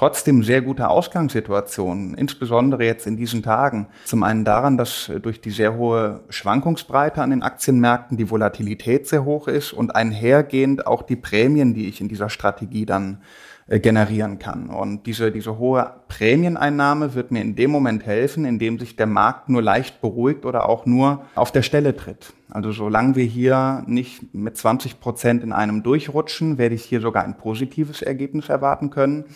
trotzdem 0.00 0.42
sehr 0.42 0.62
gute 0.62 0.88
Ausgangssituation, 0.88 2.14
insbesondere 2.14 2.86
jetzt 2.86 3.06
in 3.06 3.18
diesen 3.18 3.42
Tagen. 3.42 3.86
Zum 4.06 4.22
einen 4.22 4.46
daran, 4.46 4.78
dass 4.78 5.12
durch 5.20 5.42
die 5.42 5.50
sehr 5.50 5.76
hohe 5.76 6.22
Schwankungsbreite 6.30 7.20
an 7.20 7.28
den 7.28 7.42
Aktienmärkten 7.42 8.16
die 8.16 8.30
Volatilität 8.30 9.06
sehr 9.06 9.26
hoch 9.26 9.46
ist 9.46 9.74
und 9.74 9.94
einhergehend 9.94 10.86
auch 10.86 11.02
die 11.02 11.16
Prämien, 11.16 11.74
die 11.74 11.86
ich 11.86 12.00
in 12.00 12.08
dieser 12.08 12.30
Strategie 12.30 12.86
dann 12.86 13.20
äh, 13.66 13.78
generieren 13.78 14.38
kann. 14.38 14.70
Und 14.70 15.04
diese, 15.04 15.30
diese 15.32 15.58
hohe 15.58 15.92
Prämieneinnahme 16.08 17.12
wird 17.14 17.30
mir 17.30 17.42
in 17.42 17.54
dem 17.54 17.70
Moment 17.70 18.06
helfen, 18.06 18.46
in 18.46 18.58
dem 18.58 18.78
sich 18.78 18.96
der 18.96 19.06
Markt 19.06 19.50
nur 19.50 19.60
leicht 19.60 20.00
beruhigt 20.00 20.46
oder 20.46 20.66
auch 20.66 20.86
nur 20.86 21.26
auf 21.34 21.52
der 21.52 21.60
Stelle 21.60 21.94
tritt. 21.94 22.32
Also 22.48 22.72
solange 22.72 23.16
wir 23.16 23.26
hier 23.26 23.84
nicht 23.86 24.32
mit 24.32 24.56
20 24.56 24.98
Prozent 24.98 25.42
in 25.42 25.52
einem 25.52 25.82
durchrutschen, 25.82 26.56
werde 26.56 26.74
ich 26.74 26.84
hier 26.84 27.02
sogar 27.02 27.22
ein 27.22 27.36
positives 27.36 28.00
Ergebnis 28.00 28.48
erwarten 28.48 28.88
können. 28.88 29.26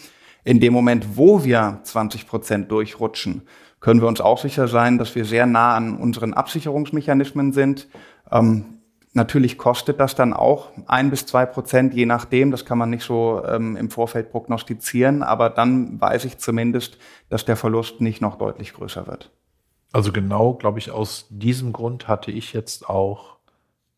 In 0.45 0.61
dem 0.61 0.73
Moment, 0.73 1.17
wo 1.17 1.45
wir 1.45 1.81
20 1.83 2.27
Prozent 2.27 2.71
durchrutschen, 2.71 3.43
können 3.81 4.01
wir 4.01 4.09
uns 4.09 4.21
auch 4.21 4.39
sicher 4.39 4.69
sein, 4.69 4.99
dass 4.99 5.15
wir 5.15 5.25
sehr 5.25 5.47
nah 5.47 5.75
an 5.75 5.97
unseren 5.97 6.35
Absicherungsmechanismen 6.35 7.53
sind. 7.53 7.89
Ähm, 8.31 8.75
Natürlich 9.17 9.59
kostet 9.59 10.01
das 10.01 10.17
dann 10.17 10.33
auch 10.33 10.71
ein 10.87 11.09
bis 11.09 11.25
zwei 11.25 11.47
Prozent, 11.47 11.95
je 11.95 12.05
nachdem. 12.05 12.51
Das 12.51 12.65
kann 12.65 12.79
man 12.79 12.91
nicht 12.91 13.05
so 13.05 13.45
ähm, 13.47 13.77
im 13.77 13.89
Vorfeld 13.89 14.33
prognostizieren, 14.33 15.23
aber 15.23 15.51
dann 15.51 16.01
weiß 16.01 16.25
ich 16.25 16.39
zumindest, 16.39 16.99
dass 17.29 17.45
der 17.45 17.57
Verlust 17.57 18.01
nicht 18.01 18.21
noch 18.21 18.37
deutlich 18.37 18.75
größer 18.75 19.07
wird. 19.07 19.31
Also 19.93 20.11
genau, 20.11 20.55
glaube 20.55 20.81
ich, 20.81 20.91
aus 20.91 21.29
diesem 21.31 21.73
Grund 21.73 22.09
hatte 22.09 22.33
ich 22.33 22.53
jetzt 22.53 22.89
auch 22.89 23.37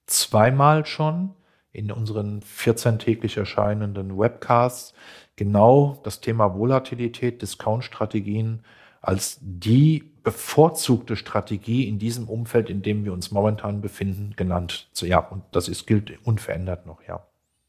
zweimal 0.05 0.85
schon 0.85 1.31
in 1.77 1.93
unseren 1.93 2.41
14 2.43 2.99
täglich 2.99 3.37
erscheinenden 3.37 4.19
Webcasts 4.19 4.95
genau 5.37 6.01
das 6.03 6.21
Thema 6.21 6.59
Volatilität, 6.59 7.43
Discount-Strategien 7.43 8.61
als 9.03 9.39
die 9.41 10.11
bevorzugte 10.25 11.15
Strategie 11.15 11.87
in 11.87 12.01
diesem 12.01 12.29
Umfeld, 12.29 12.69
in 12.71 12.83
dem 12.83 13.05
wir 13.05 13.13
uns 13.13 13.31
momentan 13.31 13.81
befinden, 13.81 14.33
genannt. 14.35 14.89
Ja, 15.01 15.19
und 15.19 15.45
das 15.53 15.69
ist, 15.69 15.87
gilt 15.87 16.13
unverändert 16.27 16.87
noch, 16.87 17.03
ja. 17.07 17.23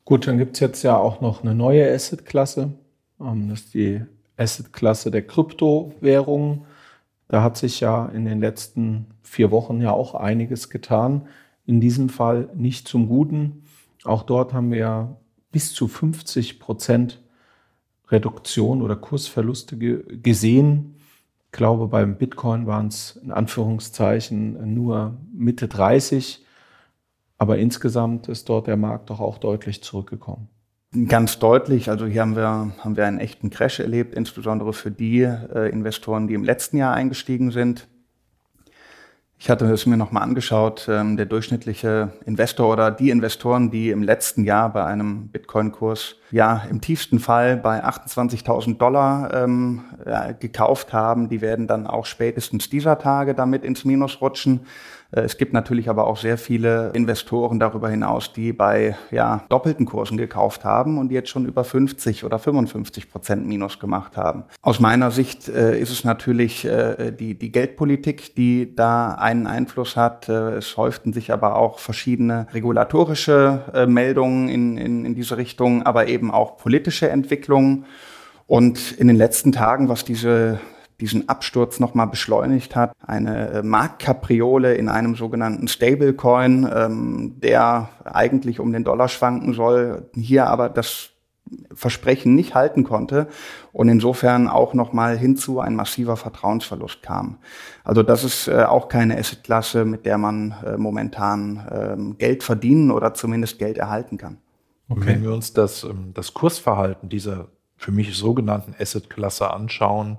Gut, 0.06 0.26
dann 0.26 0.38
gibt 0.38 0.56
es 0.56 0.62
jetzt 0.62 0.84
ja 0.84 0.98
auch 0.98 1.22
noch 1.22 1.44
eine 1.44 1.54
neue 1.54 1.94
Asset-Klasse. 1.94 2.72
Ähm, 3.20 3.50
das 3.50 3.60
ist 3.60 3.74
die 3.74 4.02
Asset-Klasse 4.38 5.12
der 5.12 5.28
Kryptowährungen. 5.28 6.66
Da 7.28 7.44
hat 7.44 7.58
sich 7.58 7.82
ja 7.82 8.08
in 8.08 8.26
den 8.26 8.40
letzten 8.40 9.08
vier 9.22 9.52
Wochen 9.52 9.82
ja 9.82 9.92
auch 9.92 10.16
einiges 10.16 10.70
getan. 10.70 11.28
In 11.66 11.82
diesem 11.82 12.08
Fall 12.10 12.50
nicht 12.56 12.88
zum 12.88 13.10
Guten. 13.10 13.67
Auch 14.08 14.24
dort 14.24 14.54
haben 14.54 14.72
wir 14.72 15.18
bis 15.52 15.74
zu 15.74 15.88
50 15.88 16.60
Prozent 16.60 17.24
Reduktion 18.10 18.82
oder 18.82 18.96
Kursverluste 18.96 19.78
gesehen 19.78 20.98
glaube, 21.58 21.88
beim 21.88 22.16
Bitcoin 22.16 22.68
waren 22.68 22.88
es 22.88 23.20
in 23.22 23.32
Anführungszeichen 23.32 24.74
nur 24.74 25.18
Mitte 25.34 25.68
30. 25.68 26.46
Aber 27.38 27.58
insgesamt 27.58 28.30
ist 28.30 28.48
dort 28.48 28.68
der 28.68 28.78
Markt 28.78 29.10
doch 29.10 29.20
auch 29.20 29.38
deutlich 29.38 29.84
zurückgekommen. 29.84 30.48
Ganz 31.08 31.38
deutlich. 31.40 31.90
Also 31.90 32.06
hier 32.06 32.22
haben 32.22 32.36
wir, 32.36 32.72
haben 32.80 32.96
wir 32.96 33.06
einen 33.06 33.20
echten 33.20 33.50
Crash 33.50 33.80
erlebt, 33.80 34.16
insbesondere 34.16 34.72
für 34.72 34.90
die 34.90 35.22
äh, 35.22 35.70
Investoren, 35.70 36.28
die 36.28 36.34
im 36.34 36.44
letzten 36.44 36.78
Jahr 36.78 36.94
eingestiegen 36.94 37.52
sind. 37.52 37.88
Ich 39.40 39.52
hatte 39.52 39.66
es 39.66 39.86
mir 39.86 39.98
nochmal 39.98 40.24
angeschaut, 40.24 40.88
ähm, 40.90 41.16
der 41.16 41.28
durchschnittliche 41.28 42.12
Investor 42.26 42.74
oder 42.74 42.90
die 42.90 43.12
Investoren, 43.12 43.70
die 43.70 43.92
im 43.92 44.02
letzten 44.02 44.44
Jahr 44.44 44.74
bei 44.74 44.84
einem 44.84 45.28
Bitcoin-Kurs 45.28 46.16
ja 46.32 46.64
im 46.72 46.82
tiefsten 46.82 47.20
Fall 47.20 47.56
bei 47.56 47.84
28.000 47.84 48.78
Dollar 48.78 49.32
ähm, 49.36 49.86
ja, 50.08 50.32
gekauft 50.32 50.92
haben, 50.92 51.30
die 51.30 51.42
werden 51.42 51.68
dann 51.68 51.86
auch 51.86 52.08
spätestens 52.08 52.70
dieser 52.70 52.98
Tage 52.98 53.36
damit 53.36 53.64
ins 53.64 53.86
Minus 53.86 54.22
rutschen. 54.22 54.62
Äh, 55.12 55.22
es 55.22 55.38
gibt 55.38 55.54
natürlich 55.54 55.90
aber 55.90 56.08
auch 56.08 56.18
sehr 56.18 56.38
viele 56.38 56.92
Investoren 56.94 57.60
darüber 57.60 57.90
hinaus, 57.90 58.34
die 58.34 58.54
bei 58.54 58.96
ja, 59.12 59.44
doppelten 59.50 59.86
Kursen 59.86 60.18
gekauft 60.18 60.66
haben 60.66 60.98
und 60.98 61.12
jetzt 61.12 61.30
schon 61.30 61.46
über 61.46 61.64
50 61.64 62.24
oder 62.24 62.40
55 62.40 63.10
Prozent 63.10 63.48
Minus 63.48 63.80
gemacht 63.80 64.18
haben. 64.18 64.44
Aus 64.62 64.80
meiner 64.80 65.12
Sicht 65.12 65.50
äh, 65.50 65.80
ist 65.80 65.92
es 65.92 66.04
natürlich 66.04 66.66
äh, 66.66 67.12
die, 67.12 67.38
die 67.38 67.52
Geldpolitik, 67.52 68.36
die 68.36 68.76
da 68.76 69.12
einen 69.12 69.48
Einfluss 69.48 69.96
hat. 69.96 70.30
Äh, 70.30 70.56
es 70.58 70.78
häuften 70.78 71.14
sich 71.14 71.32
aber 71.32 71.56
auch 71.56 71.80
verschiedene 71.80 72.48
regulatorische 72.54 73.64
äh, 73.74 73.86
Meldungen 73.86 74.50
in, 74.50 74.78
in, 74.78 75.06
in 75.06 75.16
diese 75.16 75.38
Richtung, 75.38 75.84
aber 75.84 76.08
eben 76.08 76.32
auch 76.32 76.58
politische 76.58 77.10
Entwicklungen. 77.10 77.86
Und 78.46 78.94
in 78.94 79.08
den 79.08 79.18
letzten 79.18 79.52
Tagen, 79.52 79.90
was 79.90 80.06
diese 80.06 80.60
diesen 81.00 81.30
Absturz 81.30 81.80
nochmal 81.80 82.08
beschleunigt 82.08 82.76
hat. 82.76 82.94
Eine 83.06 83.50
äh, 83.50 83.64
Marktkapriole 83.64 84.74
in 84.74 84.90
einem 84.90 85.16
sogenannten 85.16 85.68
Stablecoin, 85.68 86.68
ähm, 86.74 87.40
der 87.40 87.90
eigentlich 88.04 88.60
um 88.60 88.74
den 88.74 88.84
Dollar 88.84 89.08
schwanken 89.08 89.54
soll, 89.54 90.10
hier 90.16 90.48
aber 90.48 90.70
das 90.70 91.12
Versprechen 91.74 92.36
nicht 92.36 92.56
halten 92.56 92.84
konnte 92.84 93.28
und 93.72 93.88
insofern 93.88 94.48
auch 94.48 94.74
nochmal 94.74 95.18
hinzu 95.18 95.60
ein 95.60 95.76
massiver 95.76 96.18
Vertrauensverlust 96.18 97.02
kam. 97.02 97.38
Also 97.84 98.04
das 98.04 98.24
ist 98.24 98.48
äh, 98.48 98.64
auch 98.64 98.90
keine 98.90 99.18
Assetklasse, 99.18 99.86
mit 99.86 100.06
der 100.06 100.18
man 100.18 100.56
äh, 100.66 100.78
momentan 100.78 101.68
ähm, 101.72 102.18
Geld 102.18 102.44
verdienen 102.44 102.92
oder 102.92 103.14
zumindest 103.14 103.60
Geld 103.60 103.78
erhalten 103.78 104.18
kann. 104.18 104.38
Okay. 104.90 105.04
Wenn 105.06 105.24
wir 105.24 105.32
uns 105.32 105.54
das, 105.54 105.84
ähm, 105.84 106.12
das 106.14 106.34
Kursverhalten 106.34 107.10
dieser 107.10 107.48
für 107.78 107.92
mich 107.92 108.18
sogenannten 108.18 108.76
Assetklasse 108.78 109.52
anschauen, 109.54 110.18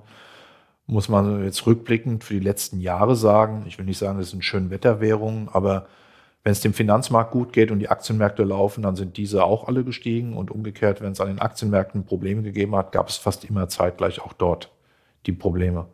muss 0.89 1.07
man 1.07 1.43
jetzt 1.43 1.67
rückblickend 1.67 2.23
für 2.23 2.33
die 2.33 2.39
letzten 2.39 2.79
Jahre 2.79 3.15
sagen, 3.15 3.63
ich 3.67 3.77
will 3.77 3.85
nicht 3.85 3.99
sagen, 3.99 4.17
das 4.17 4.31
sind 4.31 4.43
schön 4.43 4.71
Wetterwährungen, 4.71 5.47
aber 5.49 5.87
wenn 6.43 6.51
es 6.51 6.61
dem 6.61 6.73
Finanzmarkt 6.73 7.31
gut 7.31 7.53
geht 7.53 7.69
und 7.69 7.79
die 7.79 7.89
Aktienmärkte 7.89 8.43
laufen, 8.43 8.81
dann 8.81 8.95
sind 8.95 9.17
diese 9.17 9.43
auch 9.43 9.67
alle 9.67 9.83
gestiegen 9.83 10.35
und 10.35 10.49
umgekehrt, 10.49 10.99
wenn 11.01 11.11
es 11.11 11.21
an 11.21 11.27
den 11.27 11.39
Aktienmärkten 11.39 12.05
Probleme 12.05 12.41
gegeben 12.41 12.75
hat, 12.75 12.91
gab 12.91 13.07
es 13.09 13.17
fast 13.17 13.45
immer 13.45 13.67
zeitgleich 13.67 14.19
auch 14.21 14.33
dort 14.33 14.71
die 15.27 15.31
Probleme. 15.31 15.85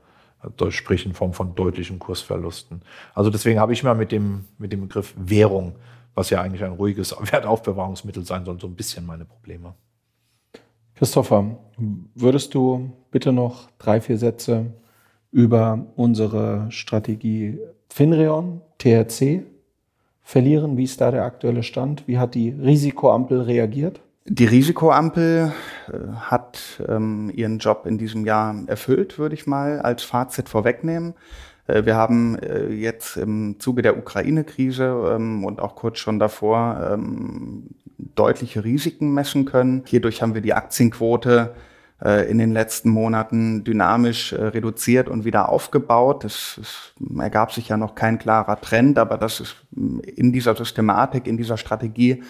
Sprich 0.69 1.05
in 1.05 1.13
Form 1.13 1.33
von 1.33 1.55
deutlichen 1.55 1.99
Kursverlusten. 1.99 2.81
Also 3.15 3.29
deswegen 3.31 3.59
habe 3.59 3.73
ich 3.73 3.83
mal 3.83 3.95
mit 3.95 4.11
dem, 4.11 4.45
mit 4.59 4.71
dem 4.71 4.81
Begriff 4.81 5.13
Währung, 5.17 5.75
was 6.13 6.29
ja 6.29 6.41
eigentlich 6.41 6.63
ein 6.63 6.73
ruhiges 6.73 7.15
Wertaufbewahrungsmittel 7.31 8.23
sein 8.23 8.45
soll, 8.45 8.59
so 8.61 8.67
ein 8.67 8.75
bisschen 8.75 9.05
meine 9.05 9.25
Probleme. 9.25 9.73
Christopher, 10.93 11.57
würdest 12.13 12.53
du 12.53 12.93
bitte 13.11 13.33
noch 13.33 13.69
drei, 13.77 13.99
vier 13.99 14.17
Sätze 14.17 14.71
über 15.35 15.85
unsere 15.97 16.67
Strategie 16.69 17.59
Finreon, 17.89 18.61
THC, 18.77 19.43
verlieren. 20.23 20.77
Wie 20.77 20.85
ist 20.85 21.01
da 21.01 21.11
der 21.11 21.25
aktuelle 21.25 21.61
Stand? 21.61 22.07
Wie 22.07 22.17
hat 22.17 22.35
die 22.35 22.51
Risikoampel 22.51 23.41
reagiert? 23.41 23.99
Die 24.23 24.45
Risikoampel 24.45 25.51
äh, 25.89 25.91
hat 26.15 26.81
ähm, 26.87 27.29
ihren 27.35 27.59
Job 27.59 27.85
in 27.85 27.97
diesem 27.97 28.25
Jahr 28.25 28.55
erfüllt, 28.67 29.19
würde 29.19 29.35
ich 29.35 29.45
mal 29.45 29.81
als 29.81 30.03
Fazit 30.03 30.47
vorwegnehmen. 30.47 31.15
Äh, 31.67 31.83
wir 31.83 31.95
haben 31.95 32.39
äh, 32.39 32.69
jetzt 32.69 33.17
im 33.17 33.59
Zuge 33.59 33.81
der 33.81 33.97
Ukraine-Krise 33.97 35.15
ähm, 35.15 35.43
und 35.43 35.59
auch 35.59 35.75
kurz 35.75 35.99
schon 35.99 36.17
davor 36.17 36.93
ähm, 36.93 37.71
deutliche 37.97 38.63
Risiken 38.63 39.13
messen 39.13 39.43
können. 39.43 39.83
Hierdurch 39.85 40.21
haben 40.21 40.33
wir 40.33 40.41
die 40.41 40.53
Aktienquote 40.53 41.53
in 42.29 42.37
den 42.37 42.51
letzten 42.51 42.89
Monaten 42.89 43.63
dynamisch 43.63 44.33
äh, 44.33 44.43
reduziert 44.43 45.07
und 45.07 45.23
wieder 45.23 45.49
aufgebaut. 45.49 46.25
Es, 46.25 46.59
es, 46.61 46.93
ergab 47.17 47.53
sich 47.53 47.69
ja 47.69 47.77
noch 47.77 47.95
kein 47.95 48.19
klarer 48.19 48.59
Trend, 48.59 48.99
aber 48.99 49.17
das 49.17 49.39
ist 49.39 49.55
mm, 49.71 49.99
in 49.99 50.33
dieser 50.33 50.55
Systematik, 50.55 51.25
in 51.25 51.37
dieser 51.37 51.57
Strategie 51.57 52.21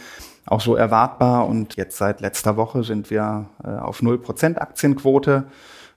auch 0.45 0.61
so 0.61 0.75
erwartbar. 0.75 1.47
Und 1.47 1.75
jetzt 1.77 1.97
seit 1.97 2.21
letzter 2.21 2.57
Woche 2.57 2.83
sind 2.83 3.09
wir 3.09 3.49
äh, 3.63 3.69
auf 3.69 4.01
0% 4.01 4.57
Aktienquote. 4.57 5.45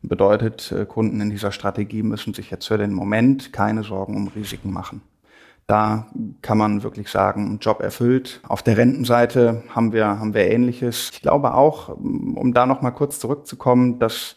Bedeutet, 0.01 0.73
Kunden 0.87 1.21
in 1.21 1.29
dieser 1.29 1.51
Strategie 1.51 2.05
müssen 2.05 2.33
sich 2.33 2.53
jetzt 2.53 2.69
für 2.69 2.79
den 2.79 2.93
Moment 2.93 3.53
keine 3.53 3.83
Sorgen 3.83 4.17
um 4.17 4.29
Risiken 4.29 4.73
machen. 4.73 5.03
Da 5.69 6.07
kann 6.41 6.57
man 6.57 6.83
wirklich 6.83 7.11
sagen, 7.11 7.59
Job 7.61 7.81
erfüllt. 7.81 8.41
Auf 8.49 8.63
der 8.63 8.79
Rentenseite 8.79 9.65
haben 9.69 9.93
wir, 9.93 10.07
haben 10.07 10.33
wir 10.33 10.51
Ähnliches. 10.51 11.11
Ich 11.13 11.21
glaube 11.21 11.53
auch, 11.53 11.91
um 11.91 12.55
da 12.55 12.65
noch 12.65 12.81
mal 12.81 12.91
kurz 12.91 13.19
zurückzukommen, 13.19 13.99
dass, 13.99 14.37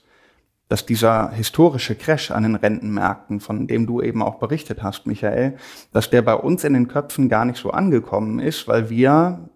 dass 0.67 0.85
dieser 0.85 1.29
historische 1.29 1.95
Crash 1.95 2.31
an 2.31 2.43
den 2.43 2.55
Rentenmärkten, 2.55 3.39
von 3.39 3.65
dem 3.65 3.87
du 3.87 4.01
eben 4.01 4.21
auch 4.21 4.39
berichtet 4.39 4.83
hast, 4.83 5.07
Michael, 5.07 5.55
dass 5.93 6.09
der 6.09 6.21
bei 6.21 6.33
uns 6.33 6.65
in 6.65 6.73
den 6.73 6.89
Köpfen 6.89 7.29
gar 7.29 7.45
nicht 7.45 7.59
so 7.59 7.71
angekommen 7.71 8.39
ist, 8.39 8.67
weil 8.67 8.89
wir 8.89 9.49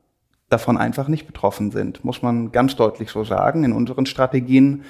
davon 0.47 0.77
einfach 0.77 1.09
nicht 1.09 1.27
betroffen 1.27 1.71
sind, 1.71 2.05
muss 2.05 2.21
man 2.21 2.53
ganz 2.53 2.77
deutlich 2.77 3.09
so 3.09 3.25
sagen. 3.25 3.65
In 3.65 3.73
unseren 3.73 4.05
Strategien 4.05 4.85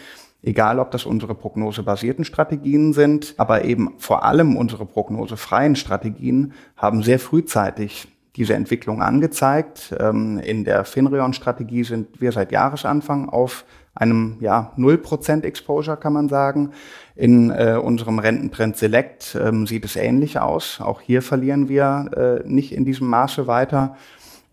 Egal, 0.45 0.77
ob 0.77 0.91
das 0.91 1.07
unsere 1.07 1.33
prognosebasierten 1.33 2.23
Strategien 2.23 2.93
sind, 2.93 3.33
aber 3.37 3.65
eben 3.65 3.95
vor 3.97 4.23
allem 4.23 4.55
unsere 4.57 4.85
prognosefreien 4.85 5.75
Strategien 5.75 6.53
haben 6.77 7.01
sehr 7.01 7.17
frühzeitig 7.17 8.07
diese 8.35 8.53
Entwicklung 8.53 9.01
angezeigt. 9.01 9.95
Ähm, 9.99 10.37
in 10.37 10.63
der 10.63 10.85
Finreon-Strategie 10.85 11.83
sind 11.83 12.21
wir 12.21 12.31
seit 12.31 12.51
Jahresanfang 12.51 13.27
auf 13.27 13.65
einem 13.95 14.37
ja, 14.39 14.71
0% 14.77 15.43
Exposure, 15.43 15.97
kann 15.97 16.13
man 16.13 16.29
sagen. 16.29 16.73
In 17.15 17.49
äh, 17.49 17.79
unserem 17.81 18.19
Rententrend 18.19 18.77
Select 18.77 19.35
ähm, 19.41 19.65
sieht 19.65 19.83
es 19.83 19.95
ähnlich 19.95 20.37
aus. 20.37 20.79
Auch 20.79 21.01
hier 21.01 21.23
verlieren 21.23 21.69
wir 21.69 22.43
äh, 22.45 22.47
nicht 22.47 22.71
in 22.71 22.85
diesem 22.85 23.07
Maße 23.07 23.47
weiter. 23.47 23.95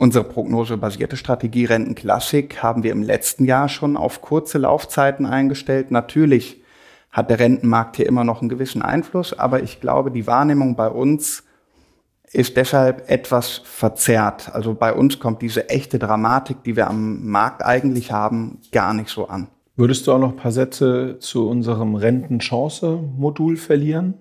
Unsere 0.03 0.25
prognosebasierte 0.25 1.17
Strategie 1.17 1.65
Rentenklassik 1.65 2.61
haben 2.61 2.83
wir 2.83 2.91
im 2.91 3.05
letzten 3.05 3.45
Jahr 3.45 3.69
schon 3.69 3.97
auf 3.97 4.21
kurze 4.21 4.59
Laufzeiten 4.59 5.27
eingestellt. 5.27 5.93
Natürlich 5.93 6.61
hat 7.13 7.31
der 7.31 7.39
Rentenmarkt 7.39 7.95
hier 7.95 8.07
immer 8.07 8.25
noch 8.25 8.41
einen 8.41 8.49
gewissen 8.49 8.83
Einfluss, 8.83 9.33
aber 9.33 9.63
ich 9.63 9.81
glaube, 9.81 10.11
die 10.11 10.27
Wahrnehmung 10.27 10.75
bei 10.75 10.89
uns 10.89 11.45
ist 12.33 12.57
deshalb 12.57 13.09
etwas 13.09 13.61
verzerrt. 13.63 14.53
Also 14.53 14.75
bei 14.75 14.93
uns 14.93 15.21
kommt 15.21 15.41
diese 15.41 15.69
echte 15.69 16.01
Dramatik, 16.01 16.65
die 16.65 16.75
wir 16.75 16.91
am 16.91 17.25
Markt 17.25 17.65
eigentlich 17.65 18.11
haben, 18.11 18.59
gar 18.73 18.95
nicht 18.95 19.09
so 19.09 19.29
an. 19.29 19.47
Würdest 19.77 20.09
du 20.09 20.13
auch 20.15 20.19
noch 20.19 20.31
ein 20.31 20.37
paar 20.37 20.51
Sätze 20.51 21.21
zu 21.21 21.49
unserem 21.49 21.95
Rentenchance-Modul 21.95 23.57
verlieren? 23.57 24.15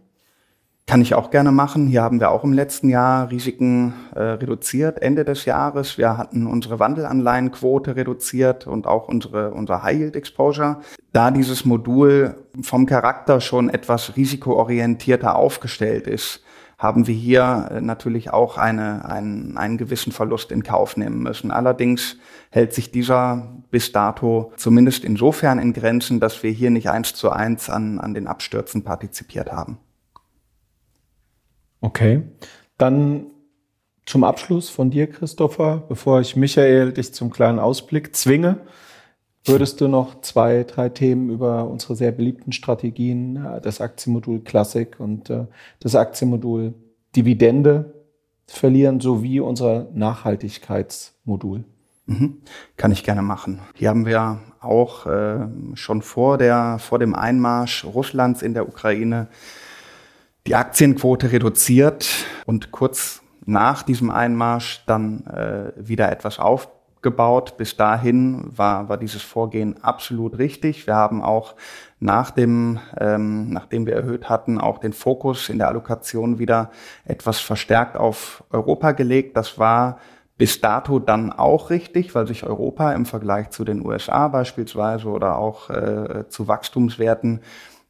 Kann 0.87 1.01
ich 1.01 1.13
auch 1.13 1.31
gerne 1.31 1.51
machen. 1.51 1.87
Hier 1.87 2.01
haben 2.01 2.19
wir 2.19 2.31
auch 2.31 2.43
im 2.43 2.53
letzten 2.53 2.89
Jahr 2.89 3.29
Risiken 3.29 3.93
äh, 4.13 4.19
reduziert, 4.21 5.01
Ende 5.01 5.23
des 5.23 5.45
Jahres. 5.45 5.97
Wir 5.97 6.17
hatten 6.17 6.47
unsere 6.47 6.79
Wandelanleihenquote 6.79 7.95
reduziert 7.95 8.67
und 8.67 8.87
auch 8.87 9.07
unsere, 9.07 9.51
unser 9.51 9.83
High 9.83 9.99
Yield 9.99 10.15
Exposure. 10.15 10.81
Da 11.13 11.31
dieses 11.31 11.63
Modul 11.63 12.35
vom 12.61 12.87
Charakter 12.87 13.39
schon 13.39 13.69
etwas 13.69 14.17
risikoorientierter 14.17 15.35
aufgestellt 15.35 16.07
ist, 16.07 16.43
haben 16.77 17.05
wir 17.05 17.13
hier 17.13 17.69
äh, 17.71 17.79
natürlich 17.79 18.33
auch 18.33 18.57
eine, 18.57 19.05
einen, 19.05 19.55
einen 19.57 19.77
gewissen 19.77 20.11
Verlust 20.11 20.51
in 20.51 20.63
Kauf 20.63 20.97
nehmen 20.97 21.21
müssen. 21.21 21.51
Allerdings 21.51 22.17
hält 22.49 22.73
sich 22.73 22.91
dieser 22.91 23.61
bis 23.69 23.91
dato 23.91 24.51
zumindest 24.57 25.05
insofern 25.05 25.59
in 25.59 25.73
Grenzen, 25.73 26.19
dass 26.19 26.41
wir 26.41 26.51
hier 26.51 26.71
nicht 26.71 26.89
eins 26.89 27.13
zu 27.13 27.29
eins 27.29 27.69
an, 27.69 27.99
an 27.99 28.15
den 28.15 28.27
Abstürzen 28.27 28.83
partizipiert 28.83 29.51
haben. 29.51 29.77
Okay, 31.81 32.21
dann 32.77 33.25
zum 34.05 34.23
Abschluss 34.23 34.69
von 34.69 34.89
dir, 34.91 35.07
Christopher, 35.07 35.83
bevor 35.87 36.21
ich 36.21 36.35
Michael 36.35 36.91
dich 36.93 37.13
zum 37.13 37.29
kleinen 37.29 37.59
Ausblick 37.59 38.15
zwinge. 38.15 38.57
Würdest 39.43 39.81
du 39.81 39.87
noch 39.87 40.21
zwei, 40.21 40.63
drei 40.63 40.89
Themen 40.89 41.31
über 41.31 41.67
unsere 41.67 41.95
sehr 41.95 42.11
beliebten 42.11 42.51
Strategien, 42.51 43.43
äh, 43.43 43.61
das 43.61 43.81
Aktienmodul 43.81 44.41
Classic 44.41 44.99
und 44.99 45.29
äh, 45.29 45.45
das 45.79 45.95
Aktienmodul 45.95 46.75
Dividende 47.15 47.93
verlieren, 48.45 48.99
sowie 48.99 49.39
unser 49.39 49.87
Nachhaltigkeitsmodul? 49.93 51.63
Mhm. 52.05 52.37
Kann 52.77 52.91
ich 52.91 53.03
gerne 53.03 53.23
machen. 53.23 53.61
Hier 53.73 53.89
haben 53.89 54.05
wir 54.05 54.39
auch 54.59 55.07
äh, 55.07 55.47
schon 55.73 56.03
vor, 56.03 56.37
der, 56.37 56.77
vor 56.77 56.99
dem 56.99 57.15
Einmarsch 57.15 57.83
Russlands 57.85 58.43
in 58.43 58.53
der 58.53 58.67
Ukraine 58.67 59.27
die 60.47 60.55
Aktienquote 60.55 61.31
reduziert 61.31 62.09
und 62.45 62.71
kurz 62.71 63.21
nach 63.45 63.83
diesem 63.83 64.09
Einmarsch 64.09 64.83
dann 64.85 65.25
äh, 65.27 65.71
wieder 65.75 66.11
etwas 66.11 66.39
aufgebaut 66.39 66.81
gebaut. 67.01 67.57
Bis 67.57 67.75
dahin 67.77 68.45
war, 68.55 68.89
war 68.89 68.97
dieses 68.97 69.21
Vorgehen 69.21 69.83
absolut 69.83 70.37
richtig. 70.37 70.87
Wir 70.87 70.95
haben 70.95 71.21
auch 71.21 71.55
nach 71.99 72.31
dem, 72.31 72.79
ähm, 72.99 73.49
nachdem 73.49 73.85
wir 73.85 73.95
erhöht 73.95 74.29
hatten, 74.29 74.59
auch 74.59 74.77
den 74.77 74.93
Fokus 74.93 75.49
in 75.49 75.57
der 75.57 75.67
Allokation 75.67 76.39
wieder 76.39 76.71
etwas 77.05 77.39
verstärkt 77.39 77.97
auf 77.97 78.43
Europa 78.51 78.91
gelegt. 78.91 79.37
Das 79.37 79.57
war 79.59 79.97
bis 80.37 80.59
dato 80.59 80.97
dann 80.97 81.31
auch 81.31 81.69
richtig, 81.69 82.15
weil 82.15 82.25
sich 82.25 82.43
Europa 82.43 82.93
im 82.93 83.05
Vergleich 83.05 83.51
zu 83.51 83.63
den 83.63 83.85
USA 83.85 84.27
beispielsweise 84.27 85.07
oder 85.07 85.37
auch 85.37 85.69
äh, 85.69 86.27
zu 86.29 86.47
Wachstumswerten 86.47 87.41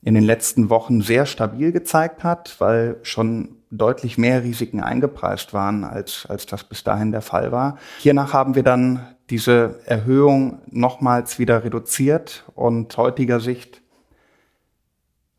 in 0.03 0.15
den 0.15 0.23
letzten 0.23 0.69
Wochen 0.69 1.01
sehr 1.01 1.25
stabil 1.25 1.71
gezeigt 1.71 2.23
hat, 2.23 2.55
weil 2.59 2.97
schon 3.03 3.57
deutlich 3.69 4.17
mehr 4.17 4.43
Risiken 4.43 4.81
eingepreist 4.81 5.53
waren, 5.53 5.83
als, 5.83 6.25
als 6.27 6.45
das 6.45 6.63
bis 6.63 6.83
dahin 6.83 7.11
der 7.11 7.21
Fall 7.21 7.51
war. 7.51 7.77
Hiernach 7.99 8.33
haben 8.33 8.55
wir 8.55 8.63
dann 8.63 9.07
diese 9.29 9.79
Erhöhung 9.85 10.59
nochmals 10.69 11.39
wieder 11.39 11.63
reduziert 11.63 12.43
und 12.53 12.95
heutiger 12.97 13.39
Sicht 13.39 13.80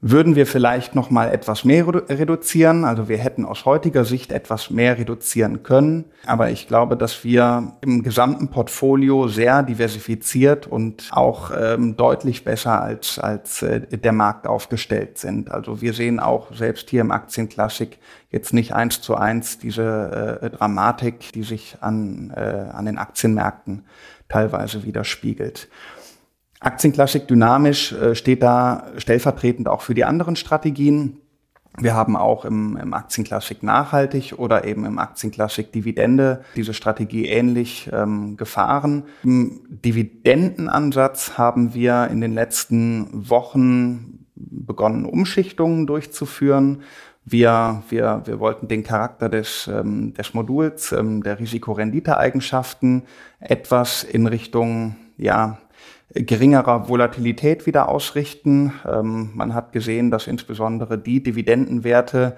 würden 0.04 0.34
wir 0.34 0.48
vielleicht 0.48 0.96
noch 0.96 1.10
mal 1.10 1.30
etwas 1.30 1.64
mehr 1.64 1.86
reduzieren. 1.86 2.84
Also 2.84 3.08
wir 3.08 3.18
hätten 3.18 3.44
aus 3.44 3.64
heutiger 3.64 4.04
Sicht 4.04 4.32
etwas 4.32 4.68
mehr 4.68 4.98
reduzieren 4.98 5.62
können. 5.62 6.06
Aber 6.26 6.50
ich 6.50 6.66
glaube, 6.66 6.96
dass 6.96 7.22
wir 7.22 7.74
im 7.82 8.02
gesamten 8.02 8.48
Portfolio 8.48 9.28
sehr 9.28 9.62
diversifiziert 9.62 10.66
und 10.66 11.08
auch 11.12 11.52
ähm, 11.56 11.96
deutlich 11.96 12.42
besser 12.42 12.82
als, 12.82 13.20
als 13.20 13.62
äh, 13.62 13.80
der 13.96 14.12
Markt 14.12 14.48
aufgestellt 14.48 15.18
sind. 15.18 15.52
Also 15.52 15.80
wir 15.80 15.92
sehen 15.92 16.18
auch 16.18 16.52
selbst 16.52 16.90
hier 16.90 17.02
im 17.02 17.12
Aktienklassik 17.12 17.98
jetzt 18.28 18.52
nicht 18.52 18.74
eins 18.74 19.02
zu 19.02 19.14
eins 19.14 19.60
diese 19.60 20.40
äh, 20.42 20.50
Dramatik, 20.50 21.32
die 21.32 21.44
sich 21.44 21.76
an, 21.80 22.32
äh, 22.34 22.40
an 22.40 22.86
den 22.86 22.98
Aktienmärkten 22.98 23.84
teilweise 24.28 24.82
widerspiegelt. 24.82 25.68
Aktienklassik 26.62 27.26
dynamisch 27.26 27.92
äh, 27.92 28.14
steht 28.14 28.42
da 28.42 28.86
stellvertretend 28.96 29.68
auch 29.68 29.82
für 29.82 29.94
die 29.94 30.04
anderen 30.04 30.36
Strategien. 30.36 31.18
Wir 31.78 31.94
haben 31.94 32.16
auch 32.16 32.44
im, 32.44 32.76
im 32.76 32.92
Aktienklassik 32.92 33.62
nachhaltig 33.62 34.34
oder 34.36 34.64
eben 34.64 34.84
im 34.84 34.98
Aktienklassik 34.98 35.72
Dividende 35.72 36.44
diese 36.54 36.74
Strategie 36.74 37.26
ähnlich 37.26 37.90
ähm, 37.92 38.36
gefahren. 38.36 39.04
Im 39.24 39.62
Dividendenansatz 39.70 41.38
haben 41.38 41.72
wir 41.72 42.08
in 42.10 42.20
den 42.20 42.34
letzten 42.34 43.08
Wochen 43.30 44.26
begonnen, 44.34 45.06
Umschichtungen 45.06 45.86
durchzuführen. 45.86 46.82
Wir, 47.24 47.82
wir, 47.88 48.22
wir 48.24 48.38
wollten 48.38 48.68
den 48.68 48.82
Charakter 48.82 49.28
des, 49.28 49.70
ähm, 49.72 50.12
des 50.12 50.34
Moduls, 50.34 50.92
ähm, 50.92 51.22
der 51.22 51.38
Risikorendite-Eigenschaften 51.38 53.04
etwas 53.40 54.04
in 54.04 54.26
Richtung 54.26 54.96
ja, 55.16 55.58
geringerer 56.14 56.88
Volatilität 56.88 57.66
wieder 57.66 57.88
ausrichten. 57.88 58.72
Ähm, 58.86 59.30
man 59.34 59.54
hat 59.54 59.72
gesehen, 59.72 60.10
dass 60.10 60.26
insbesondere 60.26 60.98
die 60.98 61.22
Dividendenwerte, 61.22 62.36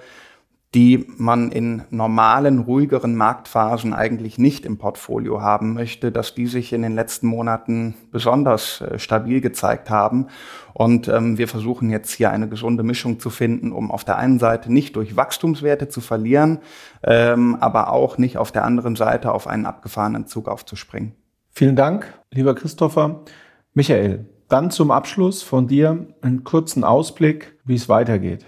die 0.75 1.07
man 1.19 1.53
in 1.53 1.83
normalen, 1.91 2.59
ruhigeren 2.59 3.15
Marktphasen 3.15 3.93
eigentlich 3.95 4.39
nicht 4.39 4.67
im 4.67 4.77
Portfolio 4.77 5.41
haben 5.41 5.73
möchte, 5.73 6.11
dass 6.11 6.35
die 6.35 6.49
sich 6.49 6.73
in 6.73 6.83
den 6.83 6.97
letzten 6.97 7.29
Monaten 7.29 7.95
besonders 8.11 8.81
äh, 8.81 8.99
stabil 8.99 9.41
gezeigt 9.41 9.89
haben. 9.89 10.27
Und 10.73 11.07
ähm, 11.07 11.39
wir 11.39 11.47
versuchen 11.47 11.91
jetzt 11.91 12.11
hier 12.11 12.31
eine 12.31 12.49
gesunde 12.49 12.83
Mischung 12.83 13.21
zu 13.21 13.31
finden, 13.31 13.71
um 13.71 13.93
auf 13.93 14.05
der 14.05 14.19
einen 14.19 14.41
Seite 14.41 14.73
nicht 14.73 14.97
durch 14.97 15.17
Wachstumswerte 15.17 15.89
zu 15.89 16.01
verlieren, 16.01 16.59
ähm, 17.05 17.57
aber 17.61 17.93
auch 17.93 18.19
nicht 18.19 18.37
auf 18.37 18.51
der 18.51 18.65
anderen 18.65 18.97
Seite 18.97 19.33
auf 19.33 19.47
einen 19.47 19.67
abgefahrenen 19.67 20.27
Zug 20.27 20.49
aufzuspringen. 20.49 21.13
Vielen 21.51 21.77
Dank, 21.77 22.13
lieber 22.33 22.57
Christopher. 22.57 23.21
Michael, 23.77 24.27
dann 24.49 24.71
zum 24.71 24.93
Abschluss 24.93 25.43
von 25.43 25.67
dir 25.67 26.07
einen 26.21 26.45
kurzen 26.45 26.85
Ausblick, 26.85 27.59
wie 27.65 27.75
es 27.75 27.89
weitergeht. 27.89 28.47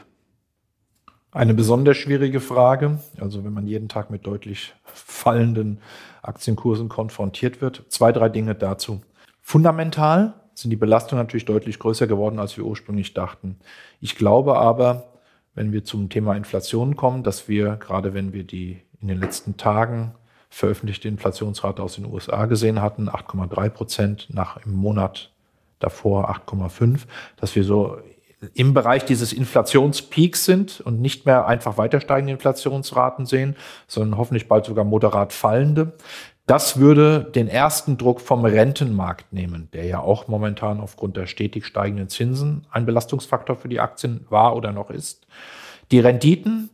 Eine 1.33 1.53
besonders 1.53 1.97
schwierige 1.97 2.39
Frage. 2.39 3.01
Also 3.21 3.45
wenn 3.45 3.53
man 3.53 3.67
jeden 3.67 3.89
Tag 3.89 4.09
mit 4.09 4.25
deutlich 4.25 4.73
fallenden 4.85 5.81
Aktienkursen 6.23 6.89
konfrontiert 6.89 7.61
wird. 7.61 7.87
Zwei, 7.89 8.13
drei 8.13 8.29
Dinge 8.29 8.55
dazu. 8.55 9.01
Fundamental 9.43 10.35
sind 10.55 10.71
die 10.71 10.77
Belastungen 10.77 11.25
natürlich 11.25 11.45
deutlich 11.45 11.81
größer 11.81 12.07
geworden, 12.07 12.39
als 12.39 12.57
wir 12.57 12.65
ursprünglich 12.65 13.13
dachten. 13.13 13.59
Ich 14.01 14.15
glaube 14.15 14.57
aber, 14.57 15.13
wenn 15.57 15.73
wir 15.73 15.85
zum 15.85 16.09
Thema 16.09 16.37
Inflation 16.37 16.95
kommen, 16.95 17.25
dass 17.25 17.49
wir, 17.49 17.77
gerade 17.77 18.15
wenn 18.15 18.33
wir 18.33 18.45
die 18.45 18.81
in 19.01 19.09
den 19.09 19.19
letzten 19.19 19.57
Tagen 19.57 20.15
veröffentlichte 20.49 21.09
Inflationsrate 21.09 21.83
aus 21.83 21.97
den 21.97 22.07
USA 22.07 22.47
gesehen 22.47 22.81
hatten, 22.81 23.09
8,3 23.09 23.69
Prozent, 23.71 24.29
nach 24.31 24.59
im 24.65 24.73
Monat 24.73 25.31
davor 25.79 26.31
8,5, 26.31 27.01
dass 27.37 27.55
wir 27.55 27.65
so 27.65 27.99
im 28.55 28.75
Bereich 28.75 29.05
dieses 29.05 29.33
Inflationspeaks 29.33 30.45
sind 30.45 30.81
und 30.81 31.01
nicht 31.01 31.27
mehr 31.27 31.47
einfach 31.47 31.79
weiter 31.79 32.01
steigende 32.01 32.35
Inflationsraten 32.35 33.27
sehen, 33.27 33.57
sondern 33.87 34.19
hoffentlich 34.19 34.49
bald 34.49 34.67
sogar 34.67 34.85
moderat 34.85 35.33
fallende. 35.33 35.95
Das 36.47 36.79
würde 36.79 37.25
den 37.25 37.49
ersten 37.49 37.97
Druck 37.97 38.21
vom 38.21 38.45
Rentenmarkt 38.45 39.33
nehmen, 39.33 39.69
der 39.73 39.85
ja 39.87 40.01
auch 40.01 40.29
momentan 40.29 40.81
aufgrund 40.81 41.17
der 41.17 41.27
stetig 41.27 41.67
steigenden 41.67 42.09
Zinsen 42.09 42.67
ein 42.71 42.87
Belastungsfaktor 42.87 43.57
für 43.57 43.69
die 43.69 43.81
Aktien 43.81 44.27
war 44.29 44.55
oder 44.55 44.71
noch 44.71 44.91
ist. 44.91 45.27
Die 45.91 45.99
Renditen 45.99 46.71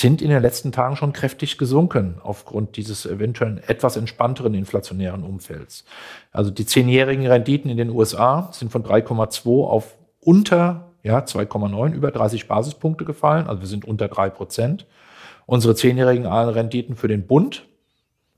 sind 0.00 0.20
in 0.20 0.28
den 0.30 0.42
letzten 0.42 0.72
Tagen 0.72 0.96
schon 0.96 1.12
kräftig 1.12 1.56
gesunken 1.56 2.16
aufgrund 2.20 2.76
dieses 2.76 3.06
eventuellen 3.06 3.58
etwas 3.58 3.96
entspannteren 3.96 4.52
inflationären 4.52 5.22
Umfelds. 5.22 5.84
Also 6.32 6.50
die 6.50 6.66
zehnjährigen 6.66 7.24
Renditen 7.24 7.70
in 7.70 7.76
den 7.76 7.90
USA 7.90 8.48
sind 8.50 8.72
von 8.72 8.82
3,2 8.82 9.64
auf 9.64 9.96
unter 10.18 10.90
ja, 11.04 11.20
2,9 11.20 11.92
über 11.92 12.10
30 12.10 12.48
Basispunkte 12.48 13.04
gefallen. 13.04 13.46
Also 13.46 13.60
wir 13.60 13.68
sind 13.68 13.84
unter 13.84 14.08
drei 14.08 14.30
Prozent. 14.30 14.84
Unsere 15.46 15.76
zehnjährigen 15.76 16.26
Renditen 16.26 16.96
für 16.96 17.06
den 17.06 17.28
Bund, 17.28 17.64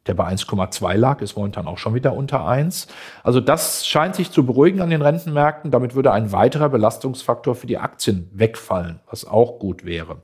der 0.06 0.12
bei 0.12 0.28
1,2 0.28 0.94
lag, 0.94 1.22
ist 1.22 1.36
momentan 1.36 1.68
auch 1.68 1.78
schon 1.78 1.94
wieder 1.94 2.14
unter 2.14 2.46
1. 2.46 2.88
Also 3.22 3.40
das 3.40 3.86
scheint 3.86 4.14
sich 4.14 4.30
zu 4.30 4.44
beruhigen 4.44 4.82
an 4.82 4.90
den 4.90 5.00
Rentenmärkten. 5.00 5.70
Damit 5.70 5.94
würde 5.94 6.12
ein 6.12 6.32
weiterer 6.32 6.68
Belastungsfaktor 6.68 7.54
für 7.54 7.66
die 7.66 7.78
Aktien 7.78 8.28
wegfallen, 8.34 9.00
was 9.08 9.24
auch 9.24 9.58
gut 9.58 9.86
wäre. 9.86 10.18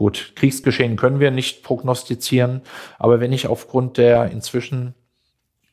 Gut, 0.00 0.32
Kriegsgeschehen 0.34 0.96
können 0.96 1.20
wir 1.20 1.30
nicht 1.30 1.62
prognostizieren, 1.62 2.62
aber 2.98 3.20
wenn 3.20 3.34
ich 3.34 3.48
aufgrund 3.48 3.98
der 3.98 4.30
inzwischen 4.30 4.94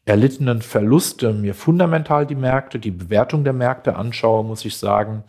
erlittenen 0.03 0.61
Verluste 0.61 1.31
mir 1.31 1.55
fundamental 1.55 2.25
die 2.27 2.35
Märkte, 2.35 2.77
die 2.77 2.91
Bewertung 2.91 3.45
der 3.45 3.53
Märkte 3.53 3.95
anschaue, 3.95 4.43
muss 4.43 4.65
ich 4.65 4.75
sagen, 4.75 5.23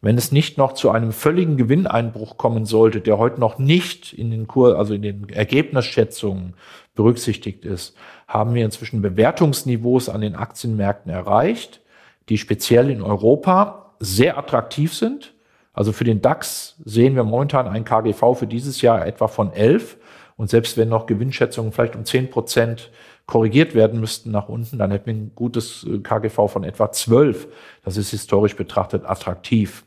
wenn 0.00 0.16
es 0.16 0.32
nicht 0.32 0.56
noch 0.56 0.72
zu 0.72 0.90
einem 0.90 1.12
völligen 1.12 1.58
Gewinneinbruch 1.58 2.38
kommen 2.38 2.64
sollte, 2.64 3.02
der 3.02 3.18
heute 3.18 3.38
noch 3.38 3.58
nicht 3.58 4.14
in 4.14 4.30
den 4.30 4.46
Kur, 4.46 4.78
also 4.78 4.94
in 4.94 5.02
den 5.02 5.28
Ergebnisschätzungen 5.28 6.54
berücksichtigt 6.94 7.66
ist, 7.66 7.98
haben 8.26 8.54
wir 8.54 8.64
inzwischen 8.64 9.02
Bewertungsniveaus 9.02 10.08
an 10.08 10.22
den 10.22 10.34
Aktienmärkten 10.34 11.12
erreicht, 11.12 11.82
die 12.30 12.38
speziell 12.38 12.88
in 12.88 13.02
Europa 13.02 13.94
sehr 14.00 14.38
attraktiv 14.38 14.94
sind. 14.94 15.34
Also 15.78 15.92
für 15.92 16.02
den 16.02 16.20
DAX 16.20 16.74
sehen 16.84 17.14
wir 17.14 17.22
momentan 17.22 17.68
ein 17.68 17.84
KGV 17.84 18.34
für 18.36 18.48
dieses 18.48 18.82
Jahr 18.82 19.06
etwa 19.06 19.28
von 19.28 19.52
11. 19.52 19.96
Und 20.36 20.50
selbst 20.50 20.76
wenn 20.76 20.88
noch 20.88 21.06
Gewinnschätzungen 21.06 21.70
vielleicht 21.70 21.94
um 21.94 22.04
10 22.04 22.30
Prozent 22.30 22.90
korrigiert 23.26 23.76
werden 23.76 24.00
müssten 24.00 24.32
nach 24.32 24.48
unten, 24.48 24.78
dann 24.78 24.90
hätten 24.90 25.06
wir 25.06 25.14
ein 25.14 25.32
gutes 25.36 25.86
äh, 25.88 25.98
KGV 25.98 26.48
von 26.48 26.64
etwa 26.64 26.90
12. 26.90 27.46
Das 27.84 27.96
ist 27.96 28.10
historisch 28.10 28.56
betrachtet 28.56 29.04
attraktiv. 29.06 29.84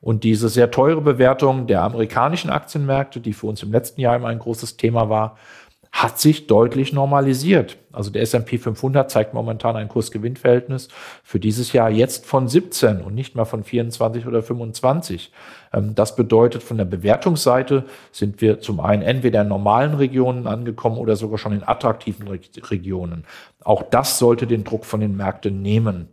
Und 0.00 0.24
diese 0.24 0.48
sehr 0.48 0.72
teure 0.72 1.02
Bewertung 1.02 1.68
der 1.68 1.82
amerikanischen 1.84 2.50
Aktienmärkte, 2.50 3.20
die 3.20 3.32
für 3.32 3.46
uns 3.46 3.62
im 3.62 3.70
letzten 3.70 4.00
Jahr 4.00 4.16
immer 4.16 4.28
ein 4.28 4.40
großes 4.40 4.76
Thema 4.76 5.08
war, 5.08 5.38
hat 5.92 6.20
sich 6.20 6.46
deutlich 6.46 6.92
normalisiert. 6.92 7.78
Also 7.92 8.10
der 8.10 8.22
S&P 8.22 8.58
500 8.58 9.10
zeigt 9.10 9.34
momentan 9.34 9.76
ein 9.76 9.88
Kursgewinnverhältnis 9.88 10.88
für 11.24 11.40
dieses 11.40 11.72
Jahr 11.72 11.90
jetzt 11.90 12.26
von 12.26 12.46
17 12.46 13.00
und 13.00 13.14
nicht 13.14 13.34
mehr 13.34 13.46
von 13.46 13.64
24 13.64 14.26
oder 14.26 14.42
25. 14.42 15.32
Ähm, 15.72 15.94
das 15.94 16.14
bedeutet, 16.14 16.62
von 16.62 16.76
der 16.76 16.84
Bewertungsseite 16.84 17.84
sind 18.12 18.40
wir 18.40 18.60
zum 18.60 18.80
einen 18.80 19.02
entweder 19.02 19.42
in 19.42 19.48
normalen 19.48 19.94
Regionen 19.94 20.46
angekommen 20.46 20.98
oder 20.98 21.16
sogar 21.16 21.38
schon 21.38 21.52
in 21.52 21.66
attraktiven 21.66 22.28
Regionen. 22.28 23.24
Auch 23.64 23.82
das 23.82 24.18
sollte 24.18 24.46
den 24.46 24.64
Druck 24.64 24.84
von 24.84 25.00
den 25.00 25.16
Märkten 25.16 25.62
nehmen. 25.62 26.08